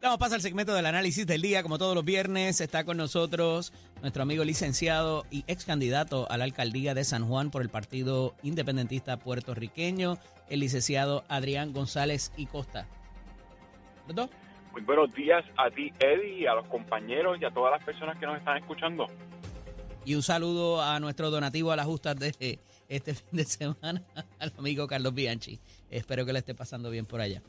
Damos 0.02 0.18
paso 0.18 0.34
al 0.34 0.40
segmento 0.40 0.74
del 0.74 0.86
análisis 0.86 1.24
del 1.28 1.42
día. 1.42 1.62
Como 1.62 1.78
todos 1.78 1.94
los 1.94 2.04
viernes, 2.04 2.60
está 2.60 2.82
con 2.82 2.96
nosotros 2.96 3.72
nuestro 4.00 4.24
amigo 4.24 4.42
licenciado 4.42 5.24
y 5.30 5.44
ex 5.46 5.64
candidato 5.64 6.28
a 6.28 6.36
la 6.36 6.42
alcaldía 6.42 6.92
de 6.92 7.04
San 7.04 7.28
Juan 7.28 7.52
por 7.52 7.62
el 7.62 7.68
Partido 7.68 8.34
Independentista 8.42 9.16
Puertorriqueño, 9.16 10.18
el 10.48 10.58
licenciado 10.58 11.22
Adrián 11.28 11.72
González 11.72 12.32
y 12.36 12.46
Costa. 12.46 12.88
Muy 14.72 14.82
buenos 14.82 15.14
días 15.14 15.44
a 15.56 15.70
ti, 15.70 15.92
Eddie, 16.00 16.40
y 16.40 16.46
a 16.46 16.54
los 16.54 16.66
compañeros 16.66 17.38
y 17.40 17.44
a 17.44 17.52
todas 17.52 17.70
las 17.70 17.84
personas 17.84 18.18
que 18.18 18.26
nos 18.26 18.36
están 18.38 18.56
escuchando. 18.56 19.06
Y 20.04 20.16
un 20.16 20.24
saludo 20.24 20.82
a 20.82 20.98
nuestro 20.98 21.30
donativo 21.30 21.70
a 21.70 21.76
las 21.76 21.86
justas 21.86 22.18
de 22.18 22.58
este 22.88 23.14
fin 23.14 23.24
de 23.30 23.44
semana, 23.44 24.02
al 24.40 24.52
amigo 24.58 24.88
Carlos 24.88 25.14
Bianchi. 25.14 25.60
Espero 25.90 26.26
que 26.26 26.32
le 26.32 26.40
esté 26.40 26.56
pasando 26.56 26.90
bien 26.90 27.06
por 27.06 27.20
allá. 27.20 27.40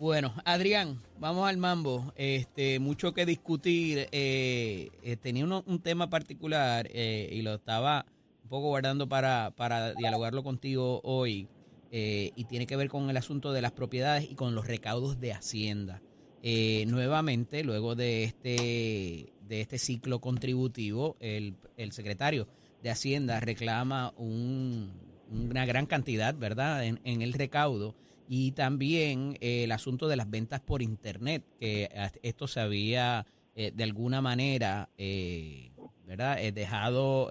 Bueno, 0.00 0.32
Adrián, 0.46 0.98
vamos 1.18 1.46
al 1.46 1.58
mambo. 1.58 2.14
Este, 2.16 2.78
mucho 2.78 3.12
que 3.12 3.26
discutir. 3.26 4.08
Eh, 4.12 4.88
eh, 5.02 5.16
tenía 5.18 5.44
uno- 5.44 5.62
un 5.66 5.78
tema 5.82 6.08
particular 6.08 6.88
eh, 6.90 7.28
y 7.30 7.42
lo 7.42 7.52
estaba 7.56 8.06
un 8.42 8.48
poco 8.48 8.68
guardando 8.68 9.10
para, 9.10 9.52
para 9.54 9.92
dialogarlo 9.92 10.42
contigo 10.42 11.02
hoy. 11.04 11.48
eh, 11.92 12.30
y 12.34 12.44
tiene 12.44 12.66
que 12.66 12.76
ver 12.76 12.88
con 12.88 13.10
el 13.10 13.16
asunto 13.18 13.52
de 13.52 13.60
las 13.60 13.72
propiedades 13.72 14.30
y 14.30 14.36
con 14.36 14.54
los 14.54 14.66
recaudos 14.68 15.20
de 15.20 15.32
Hacienda. 15.34 16.00
Eh, 16.42 16.84
nuevamente, 16.86 17.62
luego 17.64 17.94
de 17.96 18.22
este, 18.24 19.32
de 19.48 19.60
este 19.60 19.76
ciclo 19.76 20.20
contributivo, 20.20 21.16
el, 21.20 21.56
el 21.76 21.90
secretario 21.92 22.46
de 22.82 22.90
Hacienda 22.90 23.40
reclama 23.40 24.14
un- 24.16 24.92
una 25.30 25.66
gran 25.66 25.84
cantidad, 25.84 26.32
¿verdad?, 26.34 26.84
en, 26.86 27.00
en 27.04 27.20
el 27.20 27.32
recaudo. 27.34 27.94
Y 28.32 28.52
también 28.52 29.36
eh, 29.40 29.64
el 29.64 29.72
asunto 29.72 30.06
de 30.06 30.14
las 30.14 30.30
ventas 30.30 30.60
por 30.60 30.82
Internet, 30.82 31.42
que 31.58 31.88
a- 31.92 32.12
esto 32.22 32.46
se 32.46 32.60
había 32.60 33.26
eh, 33.56 33.72
de 33.74 33.82
alguna 33.82 34.20
manera, 34.22 34.88
eh, 34.98 35.72
¿verdad?, 36.06 36.38
dejado, 36.52 37.28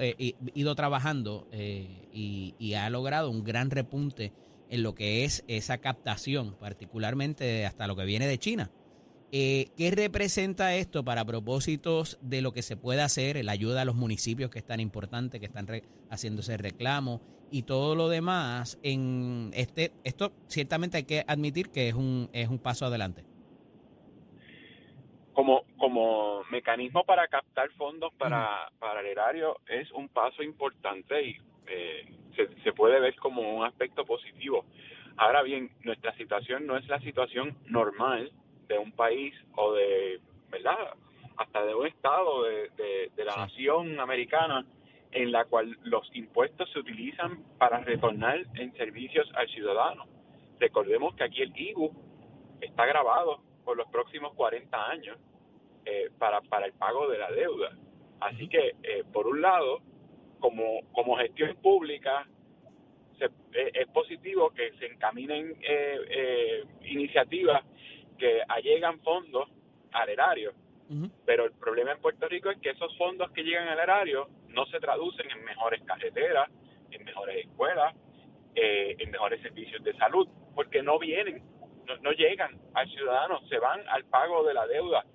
ido 0.53 0.75
trabajando 0.75 1.47
y, 1.53 2.73
ha 2.73 2.89
logrado 2.89 3.29
un 3.31 3.45
gran 3.45 3.71
repunte 3.71 4.33
en 4.69 4.83
lo 4.83 4.93
que 4.93 5.23
es 5.23 5.45
esa 5.47 5.77
captación, 5.77 6.55
particularmente 6.59 7.65
hasta 7.65 7.87
lo 7.87 7.95
que 7.95 8.03
viene 8.03 8.27
de 8.27 8.37
China. 8.37 8.69
¿Qué 9.31 9.93
representa 9.95 10.75
esto 10.75 11.05
para 11.05 11.23
propósitos 11.23 12.19
de 12.21 12.41
lo 12.41 12.51
que 12.51 12.61
se 12.61 12.75
puede 12.75 13.01
hacer, 13.01 13.43
la 13.45 13.53
ayuda 13.53 13.81
a 13.83 13.85
los 13.85 13.95
municipios 13.95 14.49
que 14.49 14.59
es 14.59 14.65
tan 14.65 14.79
importante, 14.81 15.39
que 15.39 15.45
están 15.45 15.67
re- 15.67 15.83
haciendo 16.09 16.41
ese 16.41 16.57
reclamo 16.57 17.21
y 17.51 17.63
todo 17.63 17.95
lo 17.95 18.09
demás? 18.09 18.77
En 18.83 19.51
este, 19.53 19.91
esto 20.03 20.31
ciertamente 20.47 20.97
hay 20.97 21.03
que 21.03 21.23
admitir 21.27 21.69
que 21.69 21.87
es 21.89 21.93
un, 21.95 22.29
es 22.33 22.47
un 22.49 22.59
paso 22.59 22.85
adelante. 22.85 23.23
Como, 25.33 25.63
como 25.77 26.43
mecanismo 26.51 27.03
para 27.05 27.27
captar 27.27 27.69
fondos 27.77 28.11
para, 28.17 28.69
para 28.79 28.99
el 28.99 29.05
erario 29.07 29.57
es 29.67 29.89
un 29.91 30.09
paso 30.09 30.43
importante 30.43 31.23
y 31.23 31.37
eh, 31.67 32.05
se, 32.35 32.49
se 32.61 32.73
puede 32.73 32.99
ver 32.99 33.15
como 33.15 33.41
un 33.57 33.63
aspecto 33.65 34.05
positivo. 34.05 34.65
Ahora 35.15 35.41
bien, 35.43 35.71
nuestra 35.83 36.15
situación 36.17 36.65
no 36.65 36.75
es 36.77 36.87
la 36.87 36.99
situación 36.99 37.57
normal 37.67 38.31
de 38.67 38.77
un 38.77 38.91
país 38.91 39.33
o 39.55 39.73
de, 39.73 40.19
¿verdad? 40.51 40.77
Hasta 41.37 41.63
de 41.65 41.73
un 41.75 41.87
estado 41.87 42.43
de, 42.43 42.69
de- 42.75 43.11
de 43.15 43.25
la 43.25 43.33
Sí. 43.33 43.39
nación 43.39 43.99
americana 43.99 44.65
en 45.11 45.31
la 45.31 45.45
cual 45.45 45.77
los 45.83 46.09
impuestos 46.15 46.69
se 46.71 46.79
utilizan 46.79 47.43
para 47.57 47.79
retornar 47.79 48.39
en 48.55 48.73
servicios 48.73 49.29
al 49.35 49.47
ciudadano. 49.49 50.05
Recordemos 50.59 51.15
que 51.15 51.23
aquí 51.23 51.41
el 51.41 51.53
IBU 51.55 51.91
está 52.61 52.85
grabado 52.85 53.41
por 53.63 53.77
los 53.77 53.87
próximos 53.89 54.33
40 54.35 54.89
años 54.89 55.17
eh, 55.85 56.09
para, 56.19 56.41
para 56.41 56.65
el 56.67 56.73
pago 56.73 57.07
de 57.09 57.17
la 57.17 57.31
deuda. 57.31 57.71
Así 58.19 58.47
que, 58.49 58.75
eh, 58.83 59.03
por 59.11 59.27
un 59.27 59.41
lado, 59.41 59.79
como, 60.39 60.81
como 60.91 61.17
gestión 61.17 61.55
pública, 61.57 62.27
se- 63.17 63.25
eh, 63.53 63.71
es 63.73 63.87
positivo 63.87 64.51
que 64.51 64.71
se 64.73 64.87
encaminen 64.87 65.55
eh, 65.61 65.97
eh, 66.09 66.63
iniciativas 66.83 67.63
que 68.17 68.41
allegan 68.47 68.99
fondos 69.01 69.49
al 69.91 70.09
erario. 70.09 70.53
Pero 71.25 71.45
el 71.45 71.51
problema 71.51 71.91
en 71.91 72.01
Puerto 72.01 72.27
Rico 72.27 72.49
es 72.49 72.57
que 72.59 72.71
esos 72.71 72.97
fondos 72.97 73.29
que 73.31 73.43
llegan 73.43 73.67
al 73.67 73.79
erario 73.79 74.27
no 74.47 74.65
se 74.65 74.79
traducen 74.79 75.29
en 75.29 75.43
mejores 75.45 75.83
carreteras, 75.83 76.49
en 76.89 77.03
mejores 77.03 77.45
escuelas, 77.45 77.95
eh, 78.55 78.95
en 78.97 79.11
mejores 79.11 79.41
servicios 79.41 79.83
de 79.83 79.93
salud, 79.97 80.27
porque 80.55 80.81
no 80.81 80.97
vienen, 80.97 81.43
no, 81.85 81.97
no 81.97 82.11
llegan 82.11 82.59
al 82.73 82.89
ciudadano, 82.89 83.39
se 83.47 83.59
van 83.59 83.87
al 83.87 84.05
pago 84.05 84.43
de 84.43 84.53
la 84.55 84.65
deuda. 84.65 85.05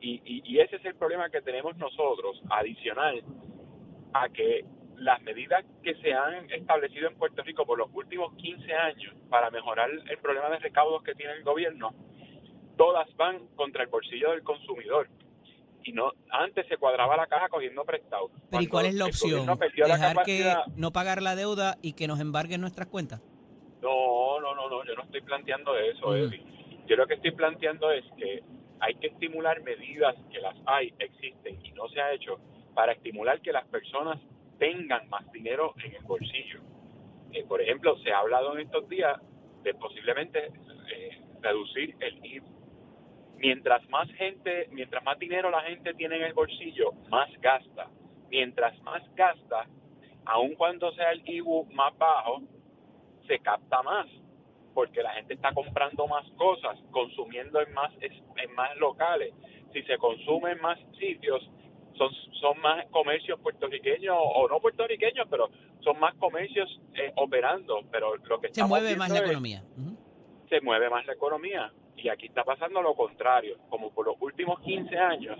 Y, 0.00 0.20
y, 0.24 0.42
y 0.44 0.58
ese 0.58 0.76
es 0.76 0.84
el 0.84 0.96
problema 0.96 1.30
que 1.30 1.42
tenemos 1.42 1.76
nosotros, 1.76 2.42
adicional 2.50 3.22
a 4.12 4.28
que 4.30 4.64
las 4.96 5.22
medidas 5.22 5.64
que 5.82 5.94
se 5.96 6.12
han 6.12 6.50
establecido 6.50 7.08
en 7.08 7.16
Puerto 7.16 7.42
Rico 7.42 7.64
por 7.64 7.78
los 7.78 7.88
últimos 7.94 8.34
15 8.36 8.72
años 8.74 9.14
para 9.30 9.50
mejorar 9.50 9.90
el 9.90 10.18
problema 10.18 10.50
de 10.50 10.58
recaudos 10.58 11.02
que 11.02 11.14
tiene 11.14 11.32
el 11.34 11.42
gobierno, 11.42 11.94
todas 12.80 13.14
van 13.14 13.46
contra 13.56 13.82
el 13.82 13.90
bolsillo 13.90 14.30
del 14.30 14.42
consumidor. 14.42 15.06
Y 15.84 15.92
no 15.92 16.12
antes 16.30 16.66
se 16.66 16.78
cuadraba 16.78 17.14
la 17.14 17.26
caja 17.26 17.50
cogiendo 17.50 17.84
prestado. 17.84 18.30
Pero 18.50 18.62
¿y 18.62 18.66
cuál 18.68 18.86
es 18.86 18.94
la 18.94 19.04
opción? 19.04 19.46
la 19.46 19.56
¿Dejar 19.86 20.22
que 20.24 20.54
no 20.76 20.90
pagar 20.90 21.20
la 21.20 21.36
deuda 21.36 21.76
y 21.82 21.92
que 21.92 22.06
nos 22.06 22.20
embarguen 22.20 22.62
nuestras 22.62 22.88
cuentas? 22.88 23.20
No, 23.82 24.40
no, 24.40 24.54
no, 24.54 24.70
no, 24.70 24.82
yo 24.86 24.94
no 24.94 25.02
estoy 25.02 25.20
planteando 25.20 25.76
eso, 25.76 26.06
Ujú. 26.06 26.14
Eddie. 26.14 26.42
Yo 26.86 26.96
lo 26.96 27.06
que 27.06 27.14
estoy 27.14 27.32
planteando 27.32 27.90
es 27.92 28.04
que 28.16 28.42
hay 28.80 28.94
que 28.94 29.08
estimular 29.08 29.62
medidas 29.62 30.16
que 30.32 30.40
las 30.40 30.56
hay, 30.64 30.94
existen 30.98 31.62
y 31.62 31.72
no 31.72 31.86
se 31.90 32.00
ha 32.00 32.14
hecho 32.14 32.38
para 32.74 32.92
estimular 32.92 33.42
que 33.42 33.52
las 33.52 33.66
personas 33.68 34.18
tengan 34.58 35.06
más 35.10 35.30
dinero 35.32 35.74
en 35.84 35.96
el 35.96 36.04
bolsillo. 36.04 36.60
Eh, 37.32 37.44
por 37.46 37.60
ejemplo, 37.60 37.98
se 37.98 38.10
ha 38.10 38.20
hablado 38.20 38.54
en 38.54 38.60
estos 38.60 38.88
días 38.88 39.20
de 39.64 39.74
posiblemente 39.74 40.46
eh, 40.46 41.22
reducir 41.42 41.94
el 42.00 42.24
IVU. 42.24 42.59
Mientras 43.40 43.88
más 43.88 44.08
gente, 44.12 44.68
mientras 44.70 45.02
más 45.02 45.18
dinero 45.18 45.50
la 45.50 45.62
gente 45.62 45.94
tiene 45.94 46.16
en 46.16 46.22
el 46.24 46.34
bolsillo, 46.34 46.92
más 47.10 47.28
gasta. 47.40 47.88
Mientras 48.30 48.78
más 48.82 49.02
gasta, 49.16 49.66
aun 50.26 50.54
cuando 50.54 50.92
sea 50.92 51.10
el 51.12 51.22
IVU 51.28 51.64
más 51.72 51.96
bajo, 51.98 52.42
se 53.26 53.38
capta 53.40 53.82
más 53.82 54.06
porque 54.74 55.02
la 55.02 55.12
gente 55.14 55.34
está 55.34 55.52
comprando 55.52 56.06
más 56.06 56.24
cosas, 56.36 56.78
consumiendo 56.92 57.60
en 57.60 57.72
más 57.74 57.90
en 58.00 58.54
más 58.54 58.76
locales. 58.76 59.32
Si 59.72 59.82
se 59.82 59.98
consume 59.98 60.52
en 60.52 60.60
más 60.60 60.78
sitios, 60.98 61.42
son, 61.94 62.12
son 62.40 62.60
más 62.60 62.86
comercios 62.90 63.40
puertorriqueños 63.40 64.16
o 64.18 64.48
no 64.48 64.60
puertorriqueños, 64.60 65.26
pero 65.28 65.48
son 65.80 65.98
más 65.98 66.14
comercios 66.16 66.68
eh, 66.94 67.12
operando. 67.16 67.80
Pero 67.90 68.16
lo 68.16 68.40
que 68.40 68.48
Se 68.52 68.62
mueve 68.64 68.94
más 68.96 69.08
la 69.10 69.16
es- 69.16 69.22
economía. 69.24 69.62
Se 70.48 70.60
mueve 70.60 70.88
más 70.90 71.04
la 71.06 71.14
economía. 71.14 71.72
Y 72.02 72.08
aquí 72.08 72.26
está 72.26 72.44
pasando 72.44 72.82
lo 72.82 72.94
contrario. 72.94 73.58
Como 73.68 73.90
por 73.90 74.06
los 74.06 74.16
últimos 74.20 74.60
15 74.60 74.96
años, 74.96 75.38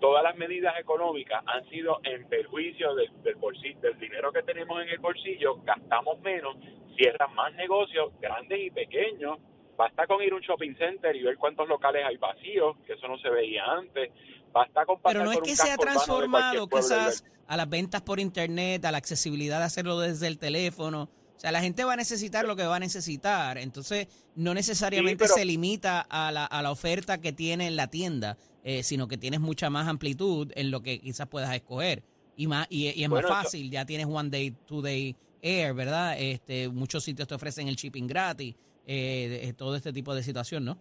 todas 0.00 0.22
las 0.22 0.36
medidas 0.36 0.78
económicas 0.78 1.42
han 1.46 1.68
sido 1.68 2.00
en 2.04 2.28
perjuicio 2.28 2.94
del, 2.94 3.10
del 3.22 3.34
bolsillo, 3.36 3.80
del 3.80 3.98
dinero 3.98 4.32
que 4.32 4.42
tenemos 4.42 4.80
en 4.82 4.88
el 4.88 4.98
bolsillo, 4.98 5.56
gastamos 5.64 6.20
menos, 6.20 6.56
cierran 6.96 7.34
más 7.34 7.52
negocios, 7.54 8.12
grandes 8.20 8.60
y 8.60 8.70
pequeños, 8.70 9.38
Basta 9.78 10.08
con 10.08 10.20
ir 10.20 10.32
a 10.32 10.34
un 10.34 10.42
shopping 10.42 10.74
center 10.74 11.14
y 11.14 11.22
ver 11.22 11.36
cuántos 11.36 11.68
locales 11.68 12.04
hay 12.04 12.16
vacíos, 12.16 12.76
que 12.84 12.94
eso 12.94 13.06
no 13.06 13.16
se 13.18 13.30
veía 13.30 13.62
antes. 13.64 14.10
Basta 14.52 14.84
con 14.84 15.00
pasar 15.00 15.18
Pero 15.18 15.24
no 15.24 15.30
es 15.30 15.38
por 15.38 15.46
que 15.46 15.54
se 15.54 15.70
ha 15.70 15.76
transformado 15.76 16.66
quizás 16.66 17.24
a 17.46 17.56
las 17.56 17.68
ventas 17.68 18.02
por 18.02 18.18
internet, 18.18 18.84
a 18.84 18.90
la 18.90 18.98
accesibilidad 18.98 19.60
de 19.60 19.66
hacerlo 19.66 20.00
desde 20.00 20.26
el 20.26 20.36
teléfono. 20.36 21.08
O 21.38 21.40
sea, 21.40 21.52
la 21.52 21.60
gente 21.60 21.84
va 21.84 21.92
a 21.92 21.96
necesitar 21.96 22.44
lo 22.44 22.56
que 22.56 22.64
va 22.66 22.74
a 22.74 22.80
necesitar. 22.80 23.58
Entonces, 23.58 24.08
no 24.34 24.54
necesariamente 24.54 25.24
pero- 25.24 25.34
se 25.34 25.44
limita 25.44 26.00
a 26.00 26.32
la, 26.32 26.44
a 26.44 26.62
la 26.62 26.72
oferta 26.72 27.20
que 27.20 27.32
tiene 27.32 27.68
en 27.68 27.76
la 27.76 27.86
tienda, 27.86 28.36
eh, 28.64 28.82
sino 28.82 29.06
que 29.06 29.16
tienes 29.18 29.38
mucha 29.38 29.70
más 29.70 29.86
amplitud 29.86 30.50
en 30.56 30.72
lo 30.72 30.82
que 30.82 30.98
quizás 30.98 31.28
puedas 31.28 31.54
escoger. 31.54 32.02
Y, 32.36 32.48
más, 32.48 32.66
y, 32.70 32.88
y 32.90 33.04
es 33.04 33.08
Bueno, 33.08 33.28
más 33.28 33.44
fácil, 33.44 33.70
ya 33.70 33.86
tienes 33.86 34.06
One 34.10 34.30
Day, 34.30 34.50
Two 34.66 34.82
Day 34.82 35.14
Air, 35.40 35.74
¿verdad? 35.74 36.16
Este, 36.18 36.68
muchos 36.68 37.04
sitios 37.04 37.28
te 37.28 37.36
ofrecen 37.36 37.68
el 37.68 37.76
shipping 37.76 38.08
gratis, 38.08 38.56
eh, 38.84 39.52
todo 39.56 39.76
este 39.76 39.92
tipo 39.92 40.12
de 40.16 40.24
situación, 40.24 40.64
¿no? 40.64 40.76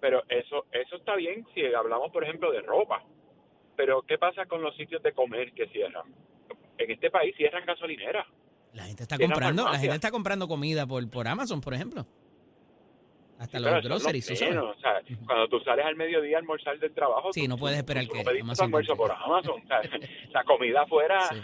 Pero 0.00 0.22
eso, 0.28 0.66
eso 0.70 0.96
está 0.96 1.16
bien 1.16 1.44
si 1.52 1.64
hablamos, 1.74 2.12
por 2.12 2.22
ejemplo, 2.22 2.52
de 2.52 2.60
ropa. 2.60 3.02
Pero, 3.76 4.02
¿qué 4.02 4.18
pasa 4.18 4.46
con 4.46 4.62
los 4.62 4.76
sitios 4.76 5.02
de 5.02 5.12
comer 5.12 5.52
que 5.52 5.66
cierran? 5.68 6.14
En 6.78 6.90
este 6.92 7.10
país 7.10 7.34
cierran 7.36 7.66
gasolineras. 7.66 8.24
La 8.78 8.84
gente 8.84 9.02
está 9.02 9.18
comprando, 9.18 9.64
la 9.64 9.78
gente 9.78 9.94
está 9.96 10.10
comprando 10.10 10.46
comida 10.48 10.86
por, 10.86 11.08
por 11.10 11.26
Amazon, 11.28 11.60
por 11.60 11.74
ejemplo. 11.74 12.06
Hasta 13.38 13.58
Sí, 13.58 13.64
los 13.64 13.84
groceries, 13.84 14.26
tú 14.26 14.34
sabes. 14.36 14.56
o 14.56 14.74
sea, 14.80 15.00
Cuando 15.26 15.48
tú 15.48 15.60
sales 15.60 15.84
al 15.86 15.94
mediodía 15.96 16.36
a 16.38 16.40
almorzar 16.40 16.78
del 16.78 16.92
trabajo, 16.92 17.32
Sí, 17.32 17.42
tú- 17.42 17.48
no 17.48 17.56
puedes 17.56 17.76
tú- 17.76 17.80
esperar 17.82 18.04
tú 18.06 18.12
que 18.12 18.24
pediste 18.24 18.40
Amazon 18.42 18.64
almuerzo 18.64 18.96
por. 18.96 19.12
Amazon. 19.12 19.62
o 19.62 19.66
sea, 19.66 19.80
la 20.32 20.44
comida 20.44 20.82
afuera 20.82 21.20
Sí. 21.28 21.36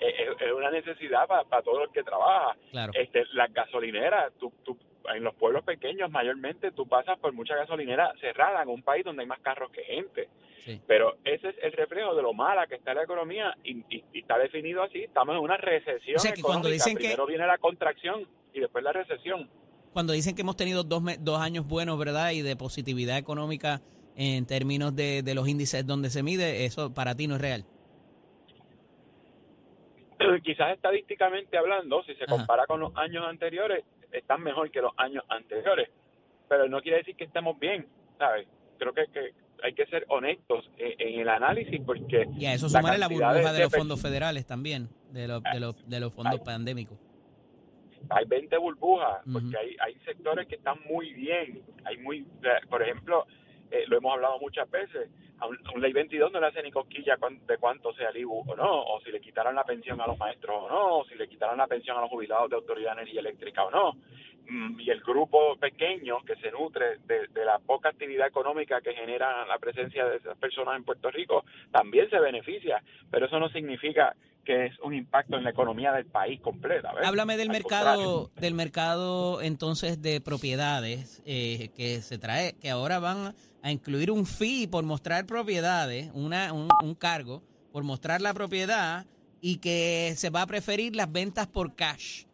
es, 0.00 0.14
es- 0.40 0.52
una 0.52 0.70
necesidad 0.70 1.26
para, 1.26 1.62
todos 1.62 1.80
los 1.84 1.92
que 1.92 2.02
trabajan. 2.02 2.56
Claro. 2.70 2.92
Este, 2.94 3.24
las 3.34 3.52
gasolineras, 3.52 4.32
tú, 4.38 4.52
tú- 4.64 4.78
en 5.14 5.22
los 5.24 5.34
pueblos 5.34 5.64
pequeños 5.64 6.10
mayormente 6.10 6.72
tú 6.72 6.86
pasas 6.86 7.18
por 7.18 7.32
muchas 7.32 7.56
gasolineras 7.58 8.18
cerradas 8.20 8.62
en 8.62 8.68
un 8.70 8.82
país 8.82 9.04
donde 9.04 9.22
hay 9.22 9.28
más 9.28 9.40
carros 9.40 9.70
que 9.70 9.82
gente. 9.84 10.28
Sí. 10.64 10.80
Pero 10.86 11.16
ese 11.24 11.50
es 11.50 11.56
el 11.62 11.72
reflejo 11.72 12.14
de 12.14 12.22
lo 12.22 12.32
mala 12.32 12.66
que 12.66 12.76
está 12.76 12.94
la 12.94 13.02
economía 13.02 13.54
y, 13.62 13.78
y- 13.94 14.04
y 14.12 14.20
está 14.20 14.38
definido 14.38 14.82
así. 14.82 15.02
Estamos 15.04 15.34
en 15.36 15.42
una 15.42 15.56
recesión 15.58 16.16
O 16.16 16.18
sea, 16.20 16.32
que 16.32 16.40
cuando 16.42 16.68
Primero 16.94 17.26
viene 17.26 17.46
la 17.46 17.58
contracción 17.58 18.26
y 18.52 18.60
después 18.60 18.82
la 18.82 18.92
recesión. 18.92 19.50
Cuando 19.92 20.12
dicen 20.12 20.34
que 20.34 20.40
hemos 20.42 20.56
tenido 20.56 20.82
dos, 20.82 21.02
dos 21.20 21.40
años 21.40 21.68
buenos, 21.68 21.98
¿verdad? 21.98 22.30
Y 22.32 22.40
de 22.42 22.56
positividad 22.56 23.18
económica 23.18 23.80
en 24.16 24.46
términos 24.46 24.96
de, 24.96 25.22
de 25.22 25.34
los 25.34 25.46
índices 25.48 25.86
donde 25.86 26.08
se 26.08 26.22
mide, 26.22 26.64
eso 26.64 26.94
para 26.94 27.14
ti 27.14 27.26
no 27.26 27.34
es 27.36 27.40
real. 27.42 27.64
quizás 30.42 30.72
estadísticamente 30.74 31.56
hablando, 31.58 32.02
si 32.04 32.14
se 32.14 32.24
Ajá. 32.24 32.36
compara 32.36 32.66
con 32.66 32.80
los 32.80 32.96
años 32.96 33.24
anteriores, 33.26 33.84
están 34.18 34.42
mejor 34.42 34.70
que 34.70 34.80
los 34.80 34.92
años 34.96 35.24
anteriores. 35.28 35.90
Pero 36.48 36.68
no 36.68 36.80
quiere 36.80 36.98
decir 36.98 37.16
que 37.16 37.24
estemos 37.24 37.58
bien, 37.58 37.86
¿sabes? 38.18 38.46
Creo 38.78 38.92
que, 38.92 39.06
que 39.12 39.34
hay 39.62 39.72
que 39.72 39.86
ser 39.86 40.04
honestos 40.08 40.70
en, 40.76 40.94
en 40.98 41.20
el 41.20 41.28
análisis 41.28 41.80
porque... 41.84 42.26
Y 42.38 42.46
a 42.46 42.54
eso 42.54 42.68
sumarle 42.68 42.98
la 42.98 43.08
burbuja 43.08 43.52
de, 43.52 43.58
de 43.58 43.64
los 43.64 43.72
fondos 43.72 44.00
federales 44.00 44.46
también, 44.46 44.88
de, 45.10 45.28
los 45.28 45.42
de, 45.42 45.60
los, 45.60 45.88
de 45.88 46.00
los 46.00 46.12
fondos 46.12 46.40
pandémicos. 46.40 46.98
Hay 48.10 48.26
20 48.26 48.58
burbujas, 48.58 49.22
porque 49.32 49.56
hay, 49.56 49.76
hay 49.80 49.94
sectores 50.04 50.46
que 50.46 50.56
están 50.56 50.76
muy 50.88 51.14
bien. 51.14 51.62
Hay 51.84 51.96
muy, 51.98 52.26
por 52.68 52.82
ejemplo, 52.82 53.26
eh, 53.70 53.84
lo 53.88 53.96
hemos 53.96 54.12
hablado 54.12 54.38
muchas 54.40 54.70
veces, 54.70 55.08
a 55.40 55.46
un, 55.46 55.58
ley 55.80 55.92
22 55.92 56.32
no 56.32 56.40
le 56.40 56.46
hace 56.46 56.62
ni 56.62 56.70
cosquilla 56.70 57.16
de 57.46 57.58
cuánto 57.58 57.92
sea 57.94 58.10
el 58.10 58.18
IBU 58.18 58.44
o 58.46 58.56
no, 58.56 58.82
o 58.82 59.00
si 59.00 59.10
le 59.10 59.20
quitaran 59.20 59.54
la 59.54 59.64
pensión 59.64 60.00
a 60.00 60.06
los 60.06 60.18
maestros 60.18 60.62
o 60.62 60.68
no, 60.68 60.98
o 60.98 61.04
si 61.06 61.14
le 61.16 61.28
quitaran 61.28 61.58
la 61.58 61.66
pensión 61.66 61.96
a 61.96 62.02
los 62.02 62.10
jubilados 62.10 62.50
de 62.50 62.56
Autoridad 62.56 62.94
de 62.94 63.02
Energía 63.02 63.20
Eléctrica 63.20 63.64
o 63.64 63.70
no. 63.70 63.92
Mm, 64.48 64.80
Y 64.80 64.90
el 64.90 65.00
grupo 65.00 65.56
pequeño 65.56 66.18
que 66.24 66.36
se 66.36 66.50
nutre 66.50 66.98
de, 67.06 67.28
de 67.28 67.44
la 67.44 67.58
poca 67.58 67.88
actividad 67.88 68.28
económica 68.28 68.80
que 68.80 68.94
genera 68.94 69.46
la 69.46 69.58
presencia 69.58 70.04
de 70.04 70.16
esas 70.18 70.36
personas 70.38 70.76
en 70.76 70.84
Puerto 70.84 71.10
Rico 71.10 71.44
también 71.72 72.08
se 72.10 72.20
beneficia, 72.20 72.82
pero 73.10 73.26
eso 73.26 73.38
no 73.40 73.48
significa 73.48 74.14
que 74.44 74.66
es 74.66 74.78
un 74.80 74.94
impacto 74.94 75.36
en 75.36 75.44
la 75.44 75.50
economía 75.50 75.92
del 75.92 76.06
país 76.06 76.40
completa. 76.40 76.92
¿ves? 76.92 77.06
Háblame 77.06 77.36
del 77.36 77.48
Al 77.48 77.52
mercado, 77.52 77.94
contrario. 77.96 78.30
del 78.40 78.54
mercado 78.54 79.42
entonces 79.42 80.00
de 80.02 80.20
propiedades 80.20 81.22
eh, 81.24 81.70
que 81.76 82.02
se 82.02 82.18
trae, 82.18 82.52
que 82.54 82.70
ahora 82.70 82.98
van 82.98 83.34
a 83.62 83.72
incluir 83.72 84.10
un 84.10 84.26
fee 84.26 84.66
por 84.66 84.84
mostrar 84.84 85.26
propiedades, 85.26 86.10
una, 86.14 86.52
un, 86.52 86.68
un 86.82 86.94
cargo 86.94 87.42
por 87.72 87.82
mostrar 87.82 88.20
la 88.20 88.34
propiedad 88.34 89.06
y 89.40 89.56
que 89.56 90.14
se 90.16 90.30
va 90.30 90.42
a 90.42 90.46
preferir 90.46 90.94
las 90.94 91.10
ventas 91.10 91.46
por 91.46 91.74
cash. 91.74 92.24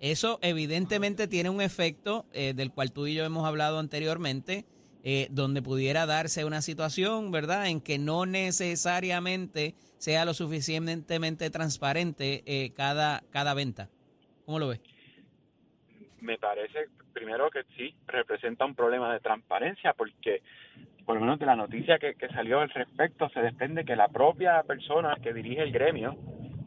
Eso 0.00 0.38
evidentemente 0.42 1.26
tiene 1.26 1.50
un 1.50 1.60
efecto 1.60 2.26
eh, 2.32 2.52
del 2.54 2.70
cual 2.72 2.92
tú 2.92 3.06
y 3.06 3.14
yo 3.14 3.24
hemos 3.24 3.46
hablado 3.46 3.78
anteriormente, 3.78 4.64
eh, 5.02 5.28
donde 5.30 5.62
pudiera 5.62 6.06
darse 6.06 6.44
una 6.44 6.62
situación, 6.62 7.30
¿verdad?, 7.30 7.66
en 7.68 7.80
que 7.80 7.98
no 7.98 8.26
necesariamente 8.26 9.74
sea 9.98 10.24
lo 10.24 10.34
suficientemente 10.34 11.50
transparente 11.50 12.42
eh, 12.46 12.72
cada, 12.74 13.22
cada 13.30 13.54
venta. 13.54 13.88
¿Cómo 14.46 14.58
lo 14.58 14.68
ves? 14.68 14.80
me 16.20 16.38
parece 16.38 16.86
primero 17.12 17.50
que 17.50 17.62
sí 17.76 17.94
representa 18.06 18.64
un 18.64 18.74
problema 18.74 19.12
de 19.12 19.20
transparencia 19.20 19.92
porque 19.92 20.42
por 21.04 21.14
lo 21.14 21.22
menos 21.22 21.38
de 21.38 21.46
la 21.46 21.56
noticia 21.56 21.98
que, 21.98 22.14
que 22.14 22.28
salió 22.28 22.60
al 22.60 22.70
respecto 22.70 23.28
se 23.30 23.40
desprende 23.40 23.84
que 23.84 23.96
la 23.96 24.08
propia 24.08 24.62
persona 24.62 25.16
que 25.22 25.32
dirige 25.32 25.62
el 25.62 25.72
gremio 25.72 26.16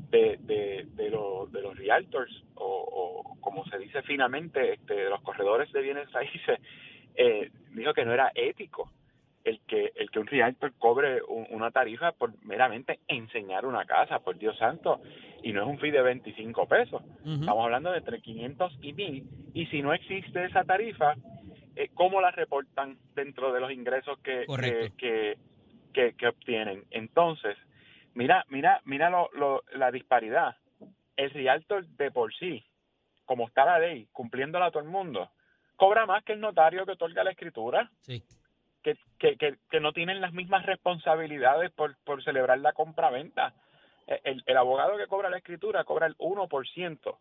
de, 0.09 0.37
de, 0.41 0.87
de, 0.95 1.09
de 1.51 1.61
los 1.61 1.77
realtors 1.77 2.43
o, 2.55 2.65
o 2.65 3.39
como 3.39 3.65
se 3.65 3.77
dice 3.77 4.01
finamente 4.03 4.73
este, 4.73 4.93
de 4.93 5.09
los 5.09 5.21
corredores 5.21 5.71
de 5.71 5.81
bienes 5.81 6.11
raíces 6.11 6.59
eh, 7.15 7.51
dijo 7.73 7.93
que 7.93 8.05
no 8.05 8.13
era 8.13 8.31
ético 8.35 8.91
el 9.43 9.59
que 9.67 9.91
el 9.95 10.11
que 10.11 10.19
un 10.19 10.27
realtor 10.27 10.73
cobre 10.77 11.21
un- 11.23 11.47
una 11.51 11.71
tarifa 11.71 12.11
por 12.11 12.33
meramente 12.45 12.99
enseñar 13.07 13.65
una 13.65 13.85
casa 13.85 14.19
por 14.19 14.37
Dios 14.37 14.57
santo 14.57 15.01
y 15.43 15.51
no 15.53 15.61
es 15.63 15.67
un 15.67 15.79
fee 15.79 15.91
de 15.91 16.01
25 16.01 16.67
pesos. 16.67 17.01
Estamos 17.25 17.63
hablando 17.65 17.91
de 17.91 17.97
entre 17.99 18.21
500 18.21 18.77
y 18.81 18.93
1000. 18.93 19.23
Y 19.53 19.65
si 19.67 19.81
no 19.81 19.93
existe 19.93 20.45
esa 20.45 20.63
tarifa, 20.63 21.15
eh, 21.75 21.89
¿cómo 21.93 22.21
la 22.21 22.31
reportan 22.31 22.97
dentro 23.15 23.51
de 23.51 23.59
los 23.59 23.71
ingresos 23.71 24.19
que, 24.19 24.45
Correcto. 24.45 24.95
que, 24.97 25.37
que, 25.93 26.01
que- 26.11 26.13
que 26.15 26.27
obtienen? 26.27 26.83
Entonces, 26.91 27.57
mira, 28.13 28.45
mira, 28.49 28.81
mira 28.85 29.09
lo, 29.09 29.29
lo- 29.33 29.63
la 29.73 29.91
disparidad. 29.91 30.55
El 31.15 31.31
realtor 31.31 31.85
de 31.87 32.11
por 32.11 32.33
sí, 32.35 32.63
como 33.25 33.47
está 33.47 33.65
la 33.65 33.79
ley, 33.79 34.07
cumpliéndola 34.11 34.67
a 34.67 34.71
todo 34.71 34.83
el 34.83 34.89
mundo, 34.89 35.29
cobra 35.75 36.05
más 36.05 36.23
que 36.23 36.33
el 36.33 36.39
notario 36.39 36.85
que 36.85 36.91
otorga 36.91 37.23
la 37.23 37.31
escritura 37.31 37.89
Sí. 38.01 38.21
Que, 38.83 38.97
que, 39.19 39.37
que, 39.69 39.79
no 39.79 39.93
tienen 39.93 40.21
las 40.21 40.33
mismas 40.33 40.65
responsabilidades 40.65 41.71
por, 41.71 41.95
por 42.03 42.23
celebrar 42.23 42.59
la 42.59 42.73
compraventa. 42.73 43.53
Eh, 44.07 44.19
El, 44.23 44.43
el 44.45 44.57
abogado 44.57 44.97
que 44.97 45.07
cobra 45.07 45.29
la 45.29 45.37
escritura 45.37 45.83
cobra 45.83 46.07
el 46.07 46.17
1% 46.17 47.17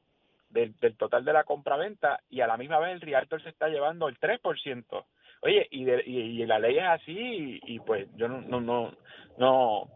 del, 0.50 0.74
del 0.80 0.96
total 0.96 1.24
de 1.24 1.32
la 1.32 1.44
compraventa 1.44 2.20
y 2.28 2.40
a 2.40 2.46
la 2.46 2.56
misma 2.56 2.78
vez 2.78 2.92
el 2.94 3.00
realtor 3.00 3.42
se 3.42 3.50
está 3.50 3.68
llevando 3.68 4.08
el 4.08 4.18
3%. 4.18 5.04
Oye, 5.42 5.66
y, 5.70 5.84
de- 5.84 6.02
y, 6.06 6.42
y 6.42 6.46
la 6.46 6.58
ley 6.58 6.76
es 6.78 6.84
así 6.84 7.60
y, 7.62 7.78
pues 7.80 8.08
yo 8.16 8.28
no, 8.28 8.40
no, 8.42 8.60
no, 8.60 8.92
no, 9.38 9.88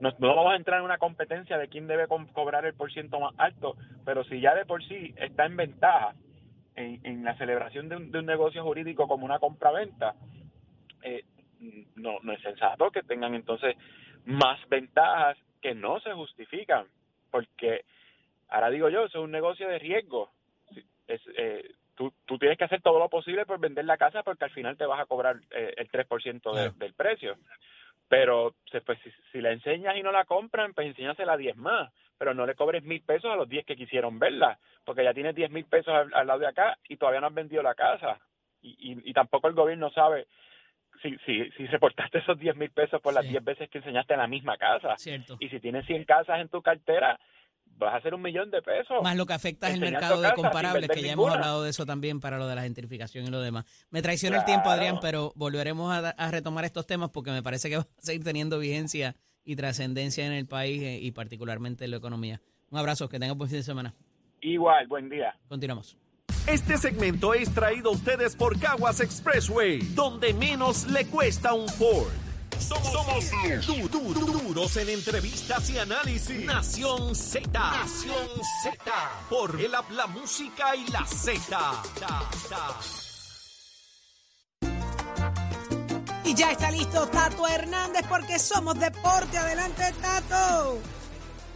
no, 0.00 0.12
vamos 0.18 0.52
a 0.52 0.56
entrar 0.56 0.78
en 0.80 0.84
una 0.84 0.98
competencia 0.98 1.56
de 1.58 1.68
quién 1.68 1.86
debe 1.86 2.06
co- 2.08 2.26
cobrar 2.32 2.66
el 2.66 2.74
por 2.74 2.92
ciento 2.92 3.18
más 3.20 3.32
alto, 3.38 3.76
pero 4.04 4.24
si 4.24 4.40
ya 4.40 4.54
de 4.54 4.66
por 4.66 4.82
sí 4.84 5.14
está 5.16 5.46
en 5.46 5.56
ventaja 5.56 6.14
en, 6.76 7.00
en 7.04 7.24
la 7.24 7.36
celebración 7.38 7.88
de 7.88 7.96
un, 7.96 8.10
de 8.10 8.18
un 8.18 8.26
negocio 8.26 8.62
jurídico 8.62 9.08
como 9.08 9.24
una 9.24 9.38
compraventa, 9.38 10.14
eh, 11.02 11.24
no, 11.96 12.18
no 12.22 12.32
es 12.32 12.40
sensato 12.42 12.90
que 12.90 13.02
tengan 13.02 13.34
entonces 13.34 13.76
más 14.24 14.58
ventajas 14.68 15.36
que 15.60 15.74
no 15.74 16.00
se 16.00 16.12
justifican, 16.12 16.86
porque 17.30 17.84
ahora 18.48 18.70
digo 18.70 18.88
yo, 18.88 19.04
eso 19.04 19.18
es 19.18 19.24
un 19.24 19.30
negocio 19.30 19.68
de 19.68 19.78
riesgo. 19.78 20.30
Es, 21.06 21.20
eh, 21.36 21.70
tú, 21.96 22.12
tú 22.24 22.38
tienes 22.38 22.56
que 22.56 22.64
hacer 22.64 22.80
todo 22.82 22.98
lo 22.98 23.08
posible 23.08 23.44
por 23.46 23.58
vender 23.60 23.84
la 23.84 23.96
casa 23.98 24.22
porque 24.22 24.44
al 24.44 24.50
final 24.52 24.76
te 24.76 24.86
vas 24.86 25.00
a 25.00 25.06
cobrar 25.06 25.36
eh, 25.50 25.74
el 25.76 25.90
3% 25.90 26.54
de- 26.54 26.68
del 26.78 26.94
precio. 26.94 27.36
Pero 28.08 28.54
pues, 28.84 28.98
si, 29.04 29.10
si 29.32 29.40
la 29.40 29.52
enseñas 29.52 29.96
y 29.96 30.02
no 30.02 30.10
la 30.12 30.24
compran, 30.24 30.74
pues 30.74 30.86
enséñasela 30.88 31.34
a 31.34 31.36
10 31.36 31.56
más, 31.56 31.92
pero 32.18 32.34
no 32.34 32.44
le 32.46 32.54
cobres 32.56 32.82
mil 32.82 33.02
pesos 33.02 33.30
a 33.30 33.36
los 33.36 33.48
10 33.48 33.64
que 33.64 33.76
quisieron 33.76 34.18
verla, 34.18 34.58
porque 34.84 35.04
ya 35.04 35.14
tienes 35.14 35.34
10 35.34 35.50
mil 35.50 35.64
pesos 35.64 35.94
al, 35.94 36.12
al 36.14 36.26
lado 36.26 36.40
de 36.40 36.48
acá 36.48 36.76
y 36.88 36.96
todavía 36.96 37.20
no 37.20 37.28
has 37.28 37.34
vendido 37.34 37.62
la 37.62 37.74
casa. 37.74 38.18
Y, 38.62 38.70
y, 38.92 39.10
y 39.10 39.12
tampoco 39.12 39.46
el 39.48 39.54
gobierno 39.54 39.90
sabe 39.90 40.26
si, 41.02 41.16
si, 41.26 41.50
si 41.56 41.66
reportaste 41.66 42.18
esos 42.18 42.38
10 42.38 42.56
mil 42.56 42.70
pesos 42.70 43.00
por 43.00 43.14
las 43.14 43.24
Sí. 43.24 43.30
10 43.30 43.44
veces 43.44 43.68
que 43.70 43.78
enseñaste 43.78 44.14
en 44.14 44.20
la 44.20 44.26
misma 44.26 44.56
casa. 44.56 44.96
Cierto. 44.96 45.36
Y 45.40 45.48
si 45.48 45.60
tienes 45.60 45.86
100 45.86 46.04
casas 46.04 46.40
en 46.40 46.48
tu 46.48 46.60
cartera, 46.62 47.18
vas 47.78 47.94
a 47.94 47.96
hacer 47.96 48.14
un 48.14 48.20
millón 48.22 48.50
de 48.50 48.60
pesos. 48.62 49.02
Más 49.02 49.16
lo 49.16 49.24
que 49.26 49.32
afecta 49.32 49.68
es 49.68 49.74
el 49.74 49.80
mercado 49.80 50.20
de 50.20 50.32
comparables, 50.34 50.88
que 50.90 51.00
ya 51.02 51.08
ninguna. 51.08 51.28
hemos 51.28 51.34
hablado 51.36 51.62
de 51.64 51.70
eso 51.70 51.86
también 51.86 52.20
para 52.20 52.36
lo 52.38 52.46
de 52.46 52.54
la 52.54 52.62
gentrificación 52.62 53.24
y 53.26 53.30
lo 53.30 53.40
demás. 53.40 53.64
Me 53.90 54.02
traiciona 54.02 54.38
el 54.38 54.44
tiempo, 54.44 54.68
Adrián, 54.68 54.98
pero 55.00 55.32
volveremos 55.36 55.90
a, 55.92 56.10
a 56.10 56.30
retomar 56.30 56.64
estos 56.64 56.86
temas 56.86 57.10
porque 57.10 57.30
me 57.30 57.42
parece 57.42 57.70
que 57.70 57.76
va 57.76 57.82
a 57.82 57.86
seguir 57.98 58.22
teniendo 58.24 58.58
vigencia 58.58 59.16
y 59.44 59.56
trascendencia 59.56 60.26
en 60.26 60.32
el 60.32 60.46
país 60.46 60.82
eh, 60.82 60.98
y 61.00 61.12
particularmente 61.12 61.84
en 61.86 61.92
la 61.92 61.96
economía. 61.96 62.40
Un 62.70 62.78
abrazo, 62.78 63.08
que 63.08 63.18
tengas 63.18 63.36
buen 63.36 63.48
fin 63.48 63.58
de 63.60 63.64
semana. 63.64 63.94
Igual, 64.42 64.86
buen 64.86 65.08
día. 65.08 65.34
Continuamos. 65.48 65.96
Este 66.50 66.78
segmento 66.78 67.32
es 67.34 67.52
traído 67.54 67.90
a 67.90 67.92
ustedes 67.94 68.34
por 68.34 68.58
Caguas 68.58 69.00
Expressway, 69.00 69.78
donde 69.94 70.34
menos 70.34 70.84
le 70.88 71.06
cuesta 71.06 71.52
un 71.52 71.68
Ford. 71.68 72.08
Somos, 72.58 72.92
somos 72.92 73.30
du- 73.66 73.88
du- 73.88 74.14
du- 74.14 74.26
duros 74.40 74.76
en 74.76 74.88
entrevistas 74.90 75.70
y 75.70 75.78
análisis. 75.78 76.44
Nación 76.44 77.14
Z. 77.14 77.48
Nación 77.52 78.28
Z. 78.62 78.74
Por 79.30 79.60
el 79.60 79.74
app, 79.74 79.90
la 79.92 80.06
música 80.08 80.74
y 80.76 80.86
la 80.88 81.06
Z. 81.06 81.82
Y 86.24 86.34
ya 86.34 86.50
está 86.52 86.70
listo 86.70 87.06
Tato 87.08 87.46
Hernández 87.48 88.04
porque 88.08 88.38
somos 88.38 88.78
deporte. 88.78 89.38
Adelante, 89.38 89.94
Tato. 90.02 90.78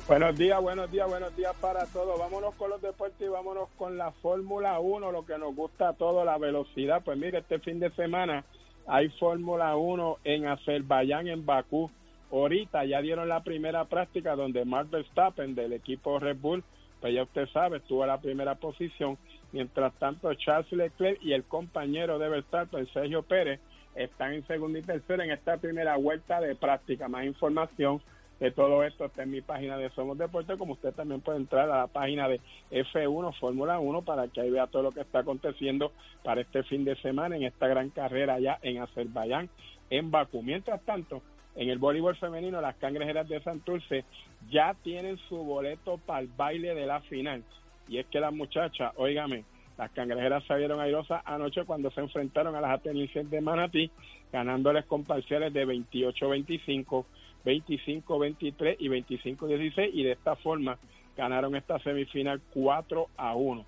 Buenos 0.07 0.37
días, 0.37 0.61
buenos 0.61 0.91
días, 0.91 1.09
buenos 1.09 1.35
días 1.35 1.55
para 1.63 1.87
todos. 1.87 2.19
Vámonos 2.19 2.55
con 2.57 2.69
los 2.69 2.83
deportes 2.83 3.27
y 3.27 3.31
vámonos 3.31 3.71
con 3.79 3.97
la 3.97 4.13
Fórmula 4.13 4.79
1, 4.79 5.11
lo 5.11 5.25
que 5.25 5.39
nos 5.39 5.57
gusta 5.57 5.89
a 5.89 5.93
todos, 5.95 6.27
la 6.27 6.37
velocidad. 6.37 7.01
Pues 7.03 7.17
mire, 7.17 7.39
este 7.39 7.59
fin 7.59 7.81
de 7.81 7.89
semana 7.93 8.45
hay 8.87 9.09
Fórmula 9.09 9.75
1 9.77 10.19
en 10.25 10.47
Azerbaiyán, 10.47 11.29
en 11.29 11.47
Bakú. 11.47 11.91
Ahorita 12.31 12.85
ya 12.85 13.01
dieron 13.01 13.31
la 13.31 13.43
primera 13.43 13.87
práctica 13.87 14.37
donde 14.37 14.67
Max 14.67 14.91
Verstappen 14.91 15.55
del 15.55 15.73
equipo 15.73 16.19
Red 16.19 16.37
Bull, 16.37 16.63
pues 17.01 17.15
ya 17.15 17.23
usted 17.23 17.49
sabe, 17.49 17.79
estuvo 17.79 18.03
en 18.03 18.09
la 18.09 18.21
primera 18.21 18.57
posición. 18.57 19.17
Mientras 19.53 19.95
tanto, 19.95 20.35
Charles 20.35 20.71
Leclerc 20.71 21.23
y 21.23 21.33
el 21.33 21.45
compañero 21.45 22.19
de 22.19 22.29
Verstappen, 22.29 22.87
Sergio 22.93 23.23
Pérez, 23.23 23.59
están 23.95 24.35
en 24.35 24.47
segunda 24.47 24.81
y 24.81 24.83
tercera 24.83 25.25
en 25.25 25.31
esta 25.31 25.57
primera 25.57 25.97
vuelta 25.97 26.43
de 26.43 26.55
práctica. 26.57 27.09
Más 27.09 27.25
información 27.25 28.03
de 28.41 28.51
todo 28.51 28.83
esto 28.83 29.05
está 29.05 29.23
en 29.23 29.31
mi 29.31 29.41
página 29.41 29.77
de 29.77 29.91
Somos 29.91 30.19
Deportes, 30.19 30.59
como 30.59 30.75
usted 30.75 30.93
también 30.93 31.21
puede 31.21 31.39
entrar 31.39 31.71
a 31.71 31.79
la 31.79 31.87
página 31.87 32.29
de 32.29 32.41
F1 32.71 33.39
Fórmula 33.39 33.79
1 33.79 34.03
para 34.03 34.29
que 34.29 34.41
ahí 34.41 34.51
vea 34.51 34.67
todo 34.67 34.83
lo 34.83 34.93
que 34.93 35.03
está 35.03 35.21
aconteciendo 35.21 35.93
para 36.23 36.41
este 36.41 36.63
fin 36.65 36.85
de 36.85 36.97
semana 36.97 37.37
en 37.37 37.45
esta 37.45 37.69
gran 37.69 37.91
carrera 37.91 38.35
allá 38.35 38.59
en 38.63 38.83
Azerbaiyán, 38.83 39.49
en 39.91 40.11
Bakú. 40.11 40.43
Mientras 40.43 40.83
tanto, 40.83 41.23
en 41.57 41.69
el 41.69 41.79
voleibol 41.79 42.17
femenino, 42.17 42.61
las 42.61 42.77
cangrejeras 42.77 43.29
de 43.29 43.41
Santurce 43.41 44.05
ya 44.51 44.75
tienen 44.83 45.17
su 45.29 45.37
boleto 45.37 45.99
para 45.99 46.21
el 46.21 46.29
baile 46.29 46.75
de 46.75 46.87
la 46.87 47.01
final. 47.03 47.45
Y 47.89 47.99
es 47.99 48.07
que 48.07 48.19
las 48.19 48.33
muchachas, 48.33 48.93
óigame, 48.97 49.45
las 49.79 49.91
cangrejeras 49.91 50.45
salieron 50.45 50.81
airosas 50.81 51.23
anoche 51.25 51.65
cuando 51.65 51.91
se 51.91 52.01
enfrentaron 52.01 52.55
a 52.57 52.61
las 52.61 52.73
atenienses 52.73 53.29
de 53.31 53.41
Manatí, 53.41 53.91
ganándoles 54.33 54.85
con 54.87 55.05
parciales 55.05 55.53
de 55.53 55.67
28-25, 55.67 57.05
25-23 57.45 58.77
y 58.79 58.89
25-16 58.89 59.91
y 59.93 60.03
de 60.03 60.13
esta 60.13 60.37
forma 60.37 60.79
ganaron 61.17 61.55
esta 61.57 61.79
semifinal 61.81 62.41
4 62.53 63.09
a 63.17 63.35
1. 63.35 63.65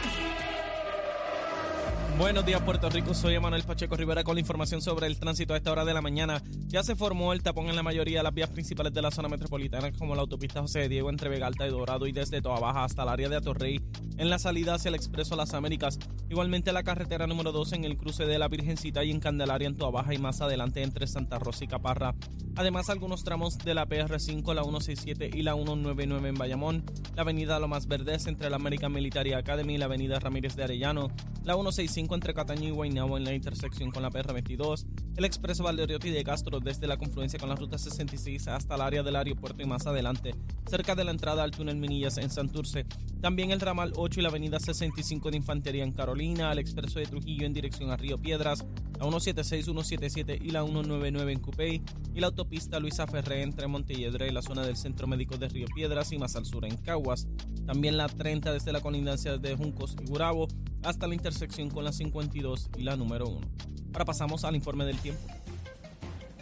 Buenos 2.19 2.45
días, 2.45 2.61
Puerto 2.63 2.91
Rico. 2.91 3.15
Soy 3.15 3.37
Emanuel 3.37 3.63
Pacheco 3.63 3.95
Rivera 3.95 4.25
con 4.25 4.35
la 4.35 4.41
información 4.41 4.83
sobre 4.83 5.07
el 5.07 5.21
tránsito 5.21 5.55
a 5.55 5.57
esta 5.57 5.71
hora 5.71 5.85
de 5.85 5.95
la 5.95 6.03
mañana. 6.03 6.43
Ya 6.67 6.83
se 6.83 6.97
formó 6.97 7.33
el 7.33 7.45
tapón 7.45 7.69
en 7.69 7.77
la 7.77 7.85
mayoría 7.85 8.19
de 8.19 8.25
las 8.25 8.35
vías 8.35 8.51
principales 8.51 8.93
de 8.93 9.01
la 9.01 9.13
zona 9.13 9.29
metropolitana, 9.29 9.93
como 9.93 10.17
la 10.17 10.23
autopista 10.23 10.61
José 10.61 10.89
Diego 10.89 11.11
entre 11.11 11.29
Vega 11.29 11.47
Alta 11.47 11.65
y 11.65 11.71
Dorado 11.71 12.09
y 12.09 12.13
desde 12.13 12.43
Toa 12.43 12.59
Baja 12.59 12.83
hasta 12.83 13.05
el 13.05 13.09
área 13.09 13.29
de 13.29 13.37
Atorrey, 13.37 13.81
en 14.17 14.31
la 14.31 14.41
salida 14.41 14.75
hacia 14.75 14.89
el 14.89 14.97
Expreso 14.97 15.37
Las 15.37 15.55
Américas. 15.55 16.01
Igualmente 16.29 16.73
la 16.73 16.83
carretera 16.83 17.29
número 17.29 17.53
2 17.53 17.75
en 17.75 17.85
el 17.85 17.97
cruce 17.97 18.27
de 18.27 18.41
la 18.41 18.49
Virgencita 18.49 19.05
y 19.05 19.13
en 19.13 19.21
Candelaria 19.21 19.69
en 19.69 19.77
Toa 19.77 19.93
Baja 19.93 20.13
y 20.13 20.19
más 20.19 20.41
adelante 20.41 20.83
entre 20.83 21.07
Santa 21.07 21.39
Rosa 21.39 21.65
y 21.65 21.69
Caparra. 21.69 22.17
Además, 22.57 22.91
algunos 22.91 23.23
tramos 23.23 23.57
de 23.59 23.73
la 23.73 23.87
PR5, 23.87 24.53
la 24.53 24.65
167 24.65 25.31
y 25.33 25.43
la 25.43 25.55
199 25.55 26.31
en 26.31 26.35
Bayamón, 26.35 26.85
la 27.15 27.23
avenida 27.23 27.61
Lomas 27.61 27.87
Verdes 27.87 28.27
entre 28.27 28.51
la 28.51 28.57
American 28.57 28.93
Military 28.93 29.35
Academy 29.35 29.77
y 29.77 29.79
la 29.79 29.85
avenida 29.85 30.19
Ramírez 30.19 30.57
de 30.57 30.65
Arellano, 30.65 31.09
la 31.45 31.55
165 31.55 32.08
entre 32.15 32.35
Cataño 32.35 32.69
y 32.69 32.71
Guaynabo 32.71 33.17
en 33.17 33.25
la 33.25 33.35
intersección 33.35 33.91
con 33.91 34.03
la 34.03 34.11
PR22, 34.11 34.87
el 35.17 35.25
expreso 35.25 35.65
Valderiotti 35.65 36.11
de 36.11 36.25
Castro 36.25 36.61
desde 36.61 36.87
la 36.87 36.97
confluencia 36.97 37.39
con 37.39 37.49
la 37.49 37.57
ruta 37.57 37.79
66 37.79 38.49
hasta 38.49 38.75
el 38.75 38.81
área 38.81 39.03
del 39.03 39.17
aeropuerto 39.17 39.63
y 39.63 39.67
más 39.67 39.87
adelante, 39.87 40.35
cerca 40.69 40.95
de 40.95 41.05
la 41.05 41.11
entrada 41.11 41.43
al 41.43 41.51
túnel 41.51 41.77
Minillas 41.77 42.19
en 42.19 42.31
Santurce, 42.31 42.87
también 43.21 43.51
el 43.51 43.61
ramal 43.61 43.93
8 43.97 44.21
y 44.21 44.23
la 44.23 44.29
avenida 44.29 44.61
65 44.61 45.31
de 45.31 45.37
Infantería 45.37 45.85
en 45.85 45.93
Carolina, 45.93 46.53
el 46.53 46.59
expreso 46.59 46.99
de 46.99 47.07
Trujillo 47.07 47.47
en 47.47 47.53
dirección 47.53 47.91
a 47.91 47.97
Río 47.97 48.19
Piedras, 48.19 48.65
la 48.99 49.05
176, 49.05 49.65
177 49.65 50.39
y 50.41 50.51
la 50.51 50.65
199 50.65 51.33
en 51.33 51.41
Cupey 51.41 51.83
y 52.15 52.21
la 52.21 52.29
autopista 52.29 52.81
Luisa 52.81 53.07
Ferré 53.07 53.43
entre 53.43 53.67
Montelledre 53.67 54.29
y 54.29 54.33
la 54.33 54.43
zona 54.43 54.65
del 54.65 54.77
Centro 54.77 55.07
Médico 55.07 55.37
de 55.37 55.49
Río 55.49 55.67
Piedras 55.75 56.13
y 56.13 56.19
más 56.19 56.37
al 56.37 56.47
sur 56.47 56.65
en 56.65 56.77
Caguas, 56.77 57.29
también 57.67 57.97
la 57.97 58.09
30 58.09 58.53
desde 58.53 58.73
la 58.73 58.81
colindancia 58.81 59.37
de 59.37 59.57
Juncos 59.57 59.97
y 60.03 60.07
Gurabo 60.09 60.49
hasta 60.83 61.07
la 61.07 61.15
intersección 61.15 61.71
con 61.71 61.85
la 61.85 61.93
52 61.93 62.71
y 62.77 62.83
la 62.83 62.97
número 62.97 63.29
1. 63.29 63.47
Ahora 63.93 64.05
pasamos 64.05 64.45
al 64.45 64.57
informe 64.57 64.85
del 64.85 64.99
tiempo. 64.99 65.23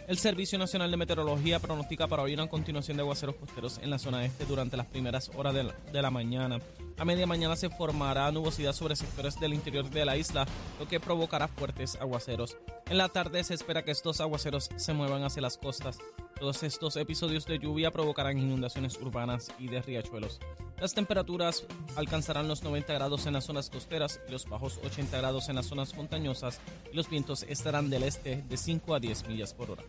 El 0.07 0.17
Servicio 0.17 0.57
Nacional 0.57 0.89
de 0.89 0.95
Meteorología 0.95 1.59
pronostica 1.59 2.07
para 2.07 2.23
hoy 2.23 2.33
una 2.33 2.47
continuación 2.47 2.95
de 2.95 3.03
aguaceros 3.03 3.35
costeros 3.35 3.77
en 3.83 3.89
la 3.89 3.99
zona 3.99 4.23
este 4.23 4.45
durante 4.45 4.77
las 4.77 4.85
primeras 4.85 5.29
horas 5.35 5.53
de 5.53 5.65
la, 5.65 5.75
de 5.91 6.01
la, 6.01 6.09
mañana. 6.09 6.61
A 6.97 7.03
media 7.03 7.27
mañana 7.27 7.57
se 7.57 7.69
formará 7.69 8.31
nubosidad 8.31 8.71
sobre 8.71 8.95
sectores 8.95 9.37
del 9.37 9.53
interior 9.53 9.89
de 9.89 10.05
la 10.05 10.15
isla, 10.15 10.47
lo 10.79 10.87
que 10.87 11.01
provocará 11.01 11.49
fuertes 11.49 11.97
aguaceros. 11.99 12.55
En 12.89 12.97
la 12.97 13.09
tarde 13.09 13.43
se 13.43 13.53
espera 13.53 13.83
que 13.83 13.91
estos 13.91 14.21
aguaceros 14.21 14.69
se 14.77 14.93
muevan 14.93 15.25
hacia 15.25 15.41
las 15.41 15.57
costas. 15.57 15.97
Todos 16.39 16.61
estos 16.61 16.95
episodios 16.97 17.45
de 17.45 17.57
lluvia 17.57 17.91
provocarán 17.91 18.37
inundaciones 18.37 18.97
urbanas 19.01 19.51
y 19.57 19.67
de 19.69 19.81
riachuelos. 19.81 20.39
Las 20.79 20.93
temperaturas 20.93 21.65
alcanzarán 21.95 22.47
los 22.47 22.61
90 22.61 22.93
grados 22.93 23.25
en 23.25 23.33
las 23.33 23.45
zonas 23.45 23.71
costeras 23.71 24.19
y 24.27 24.31
los 24.31 24.47
bajos 24.47 24.79
80 24.83 25.17
grados 25.17 25.49
en 25.49 25.55
las 25.55 25.65
zonas 25.65 25.95
montañosas 25.95 26.61
y 26.91 26.95
los 26.95 27.09
vientos 27.09 27.43
estarán 27.43 27.89
del 27.89 28.03
este 28.03 28.43
de 28.47 28.57
5 28.57 28.93
a 28.93 28.99
10 28.99 29.27
millas 29.27 29.55
por 29.55 29.71
hora. 29.71 29.83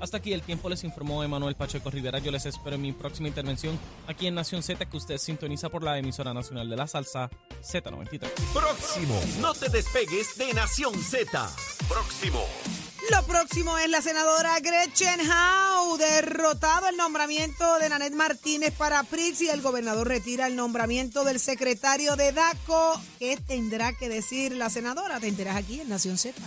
Hasta 0.00 0.18
aquí 0.18 0.32
el 0.32 0.42
tiempo 0.42 0.68
les 0.68 0.84
informó 0.84 1.24
Emanuel 1.24 1.56
Pacheco 1.56 1.90
Rivera. 1.90 2.20
Yo 2.20 2.30
les 2.30 2.46
espero 2.46 2.76
en 2.76 2.82
mi 2.82 2.92
próxima 2.92 3.26
intervención 3.26 3.76
aquí 4.06 4.28
en 4.28 4.36
Nación 4.36 4.62
Z 4.62 4.86
que 4.86 4.96
usted 4.96 5.18
sintoniza 5.18 5.68
por 5.68 5.82
la 5.82 5.98
emisora 5.98 6.32
nacional 6.32 6.68
de 6.68 6.76
la 6.76 6.86
salsa 6.86 7.28
Z93. 7.60 8.30
Próximo, 8.52 9.20
no 9.40 9.52
te 9.54 9.68
despegues 9.68 10.38
de 10.38 10.54
Nación 10.54 10.94
Z. 10.94 11.50
Próximo. 11.88 12.44
Lo 13.10 13.22
próximo 13.24 13.78
es 13.78 13.88
la 13.88 14.02
senadora 14.02 14.60
Gretchen 14.60 15.20
Howe, 15.20 15.96
derrotado 15.96 16.88
el 16.88 16.96
nombramiento 16.96 17.78
de 17.78 17.88
Nanet 17.88 18.12
Martínez 18.12 18.74
para 18.76 19.02
Prix 19.02 19.40
y 19.40 19.48
el 19.48 19.62
gobernador 19.62 20.08
retira 20.08 20.46
el 20.46 20.56
nombramiento 20.56 21.24
del 21.24 21.40
secretario 21.40 22.16
de 22.16 22.32
DACO. 22.32 23.00
¿Qué 23.18 23.38
tendrá 23.38 23.94
que 23.94 24.10
decir 24.10 24.52
la 24.52 24.68
senadora? 24.68 25.20
Te 25.20 25.28
enteras 25.28 25.56
aquí 25.56 25.80
en 25.80 25.88
Nación 25.88 26.18
Z. 26.18 26.38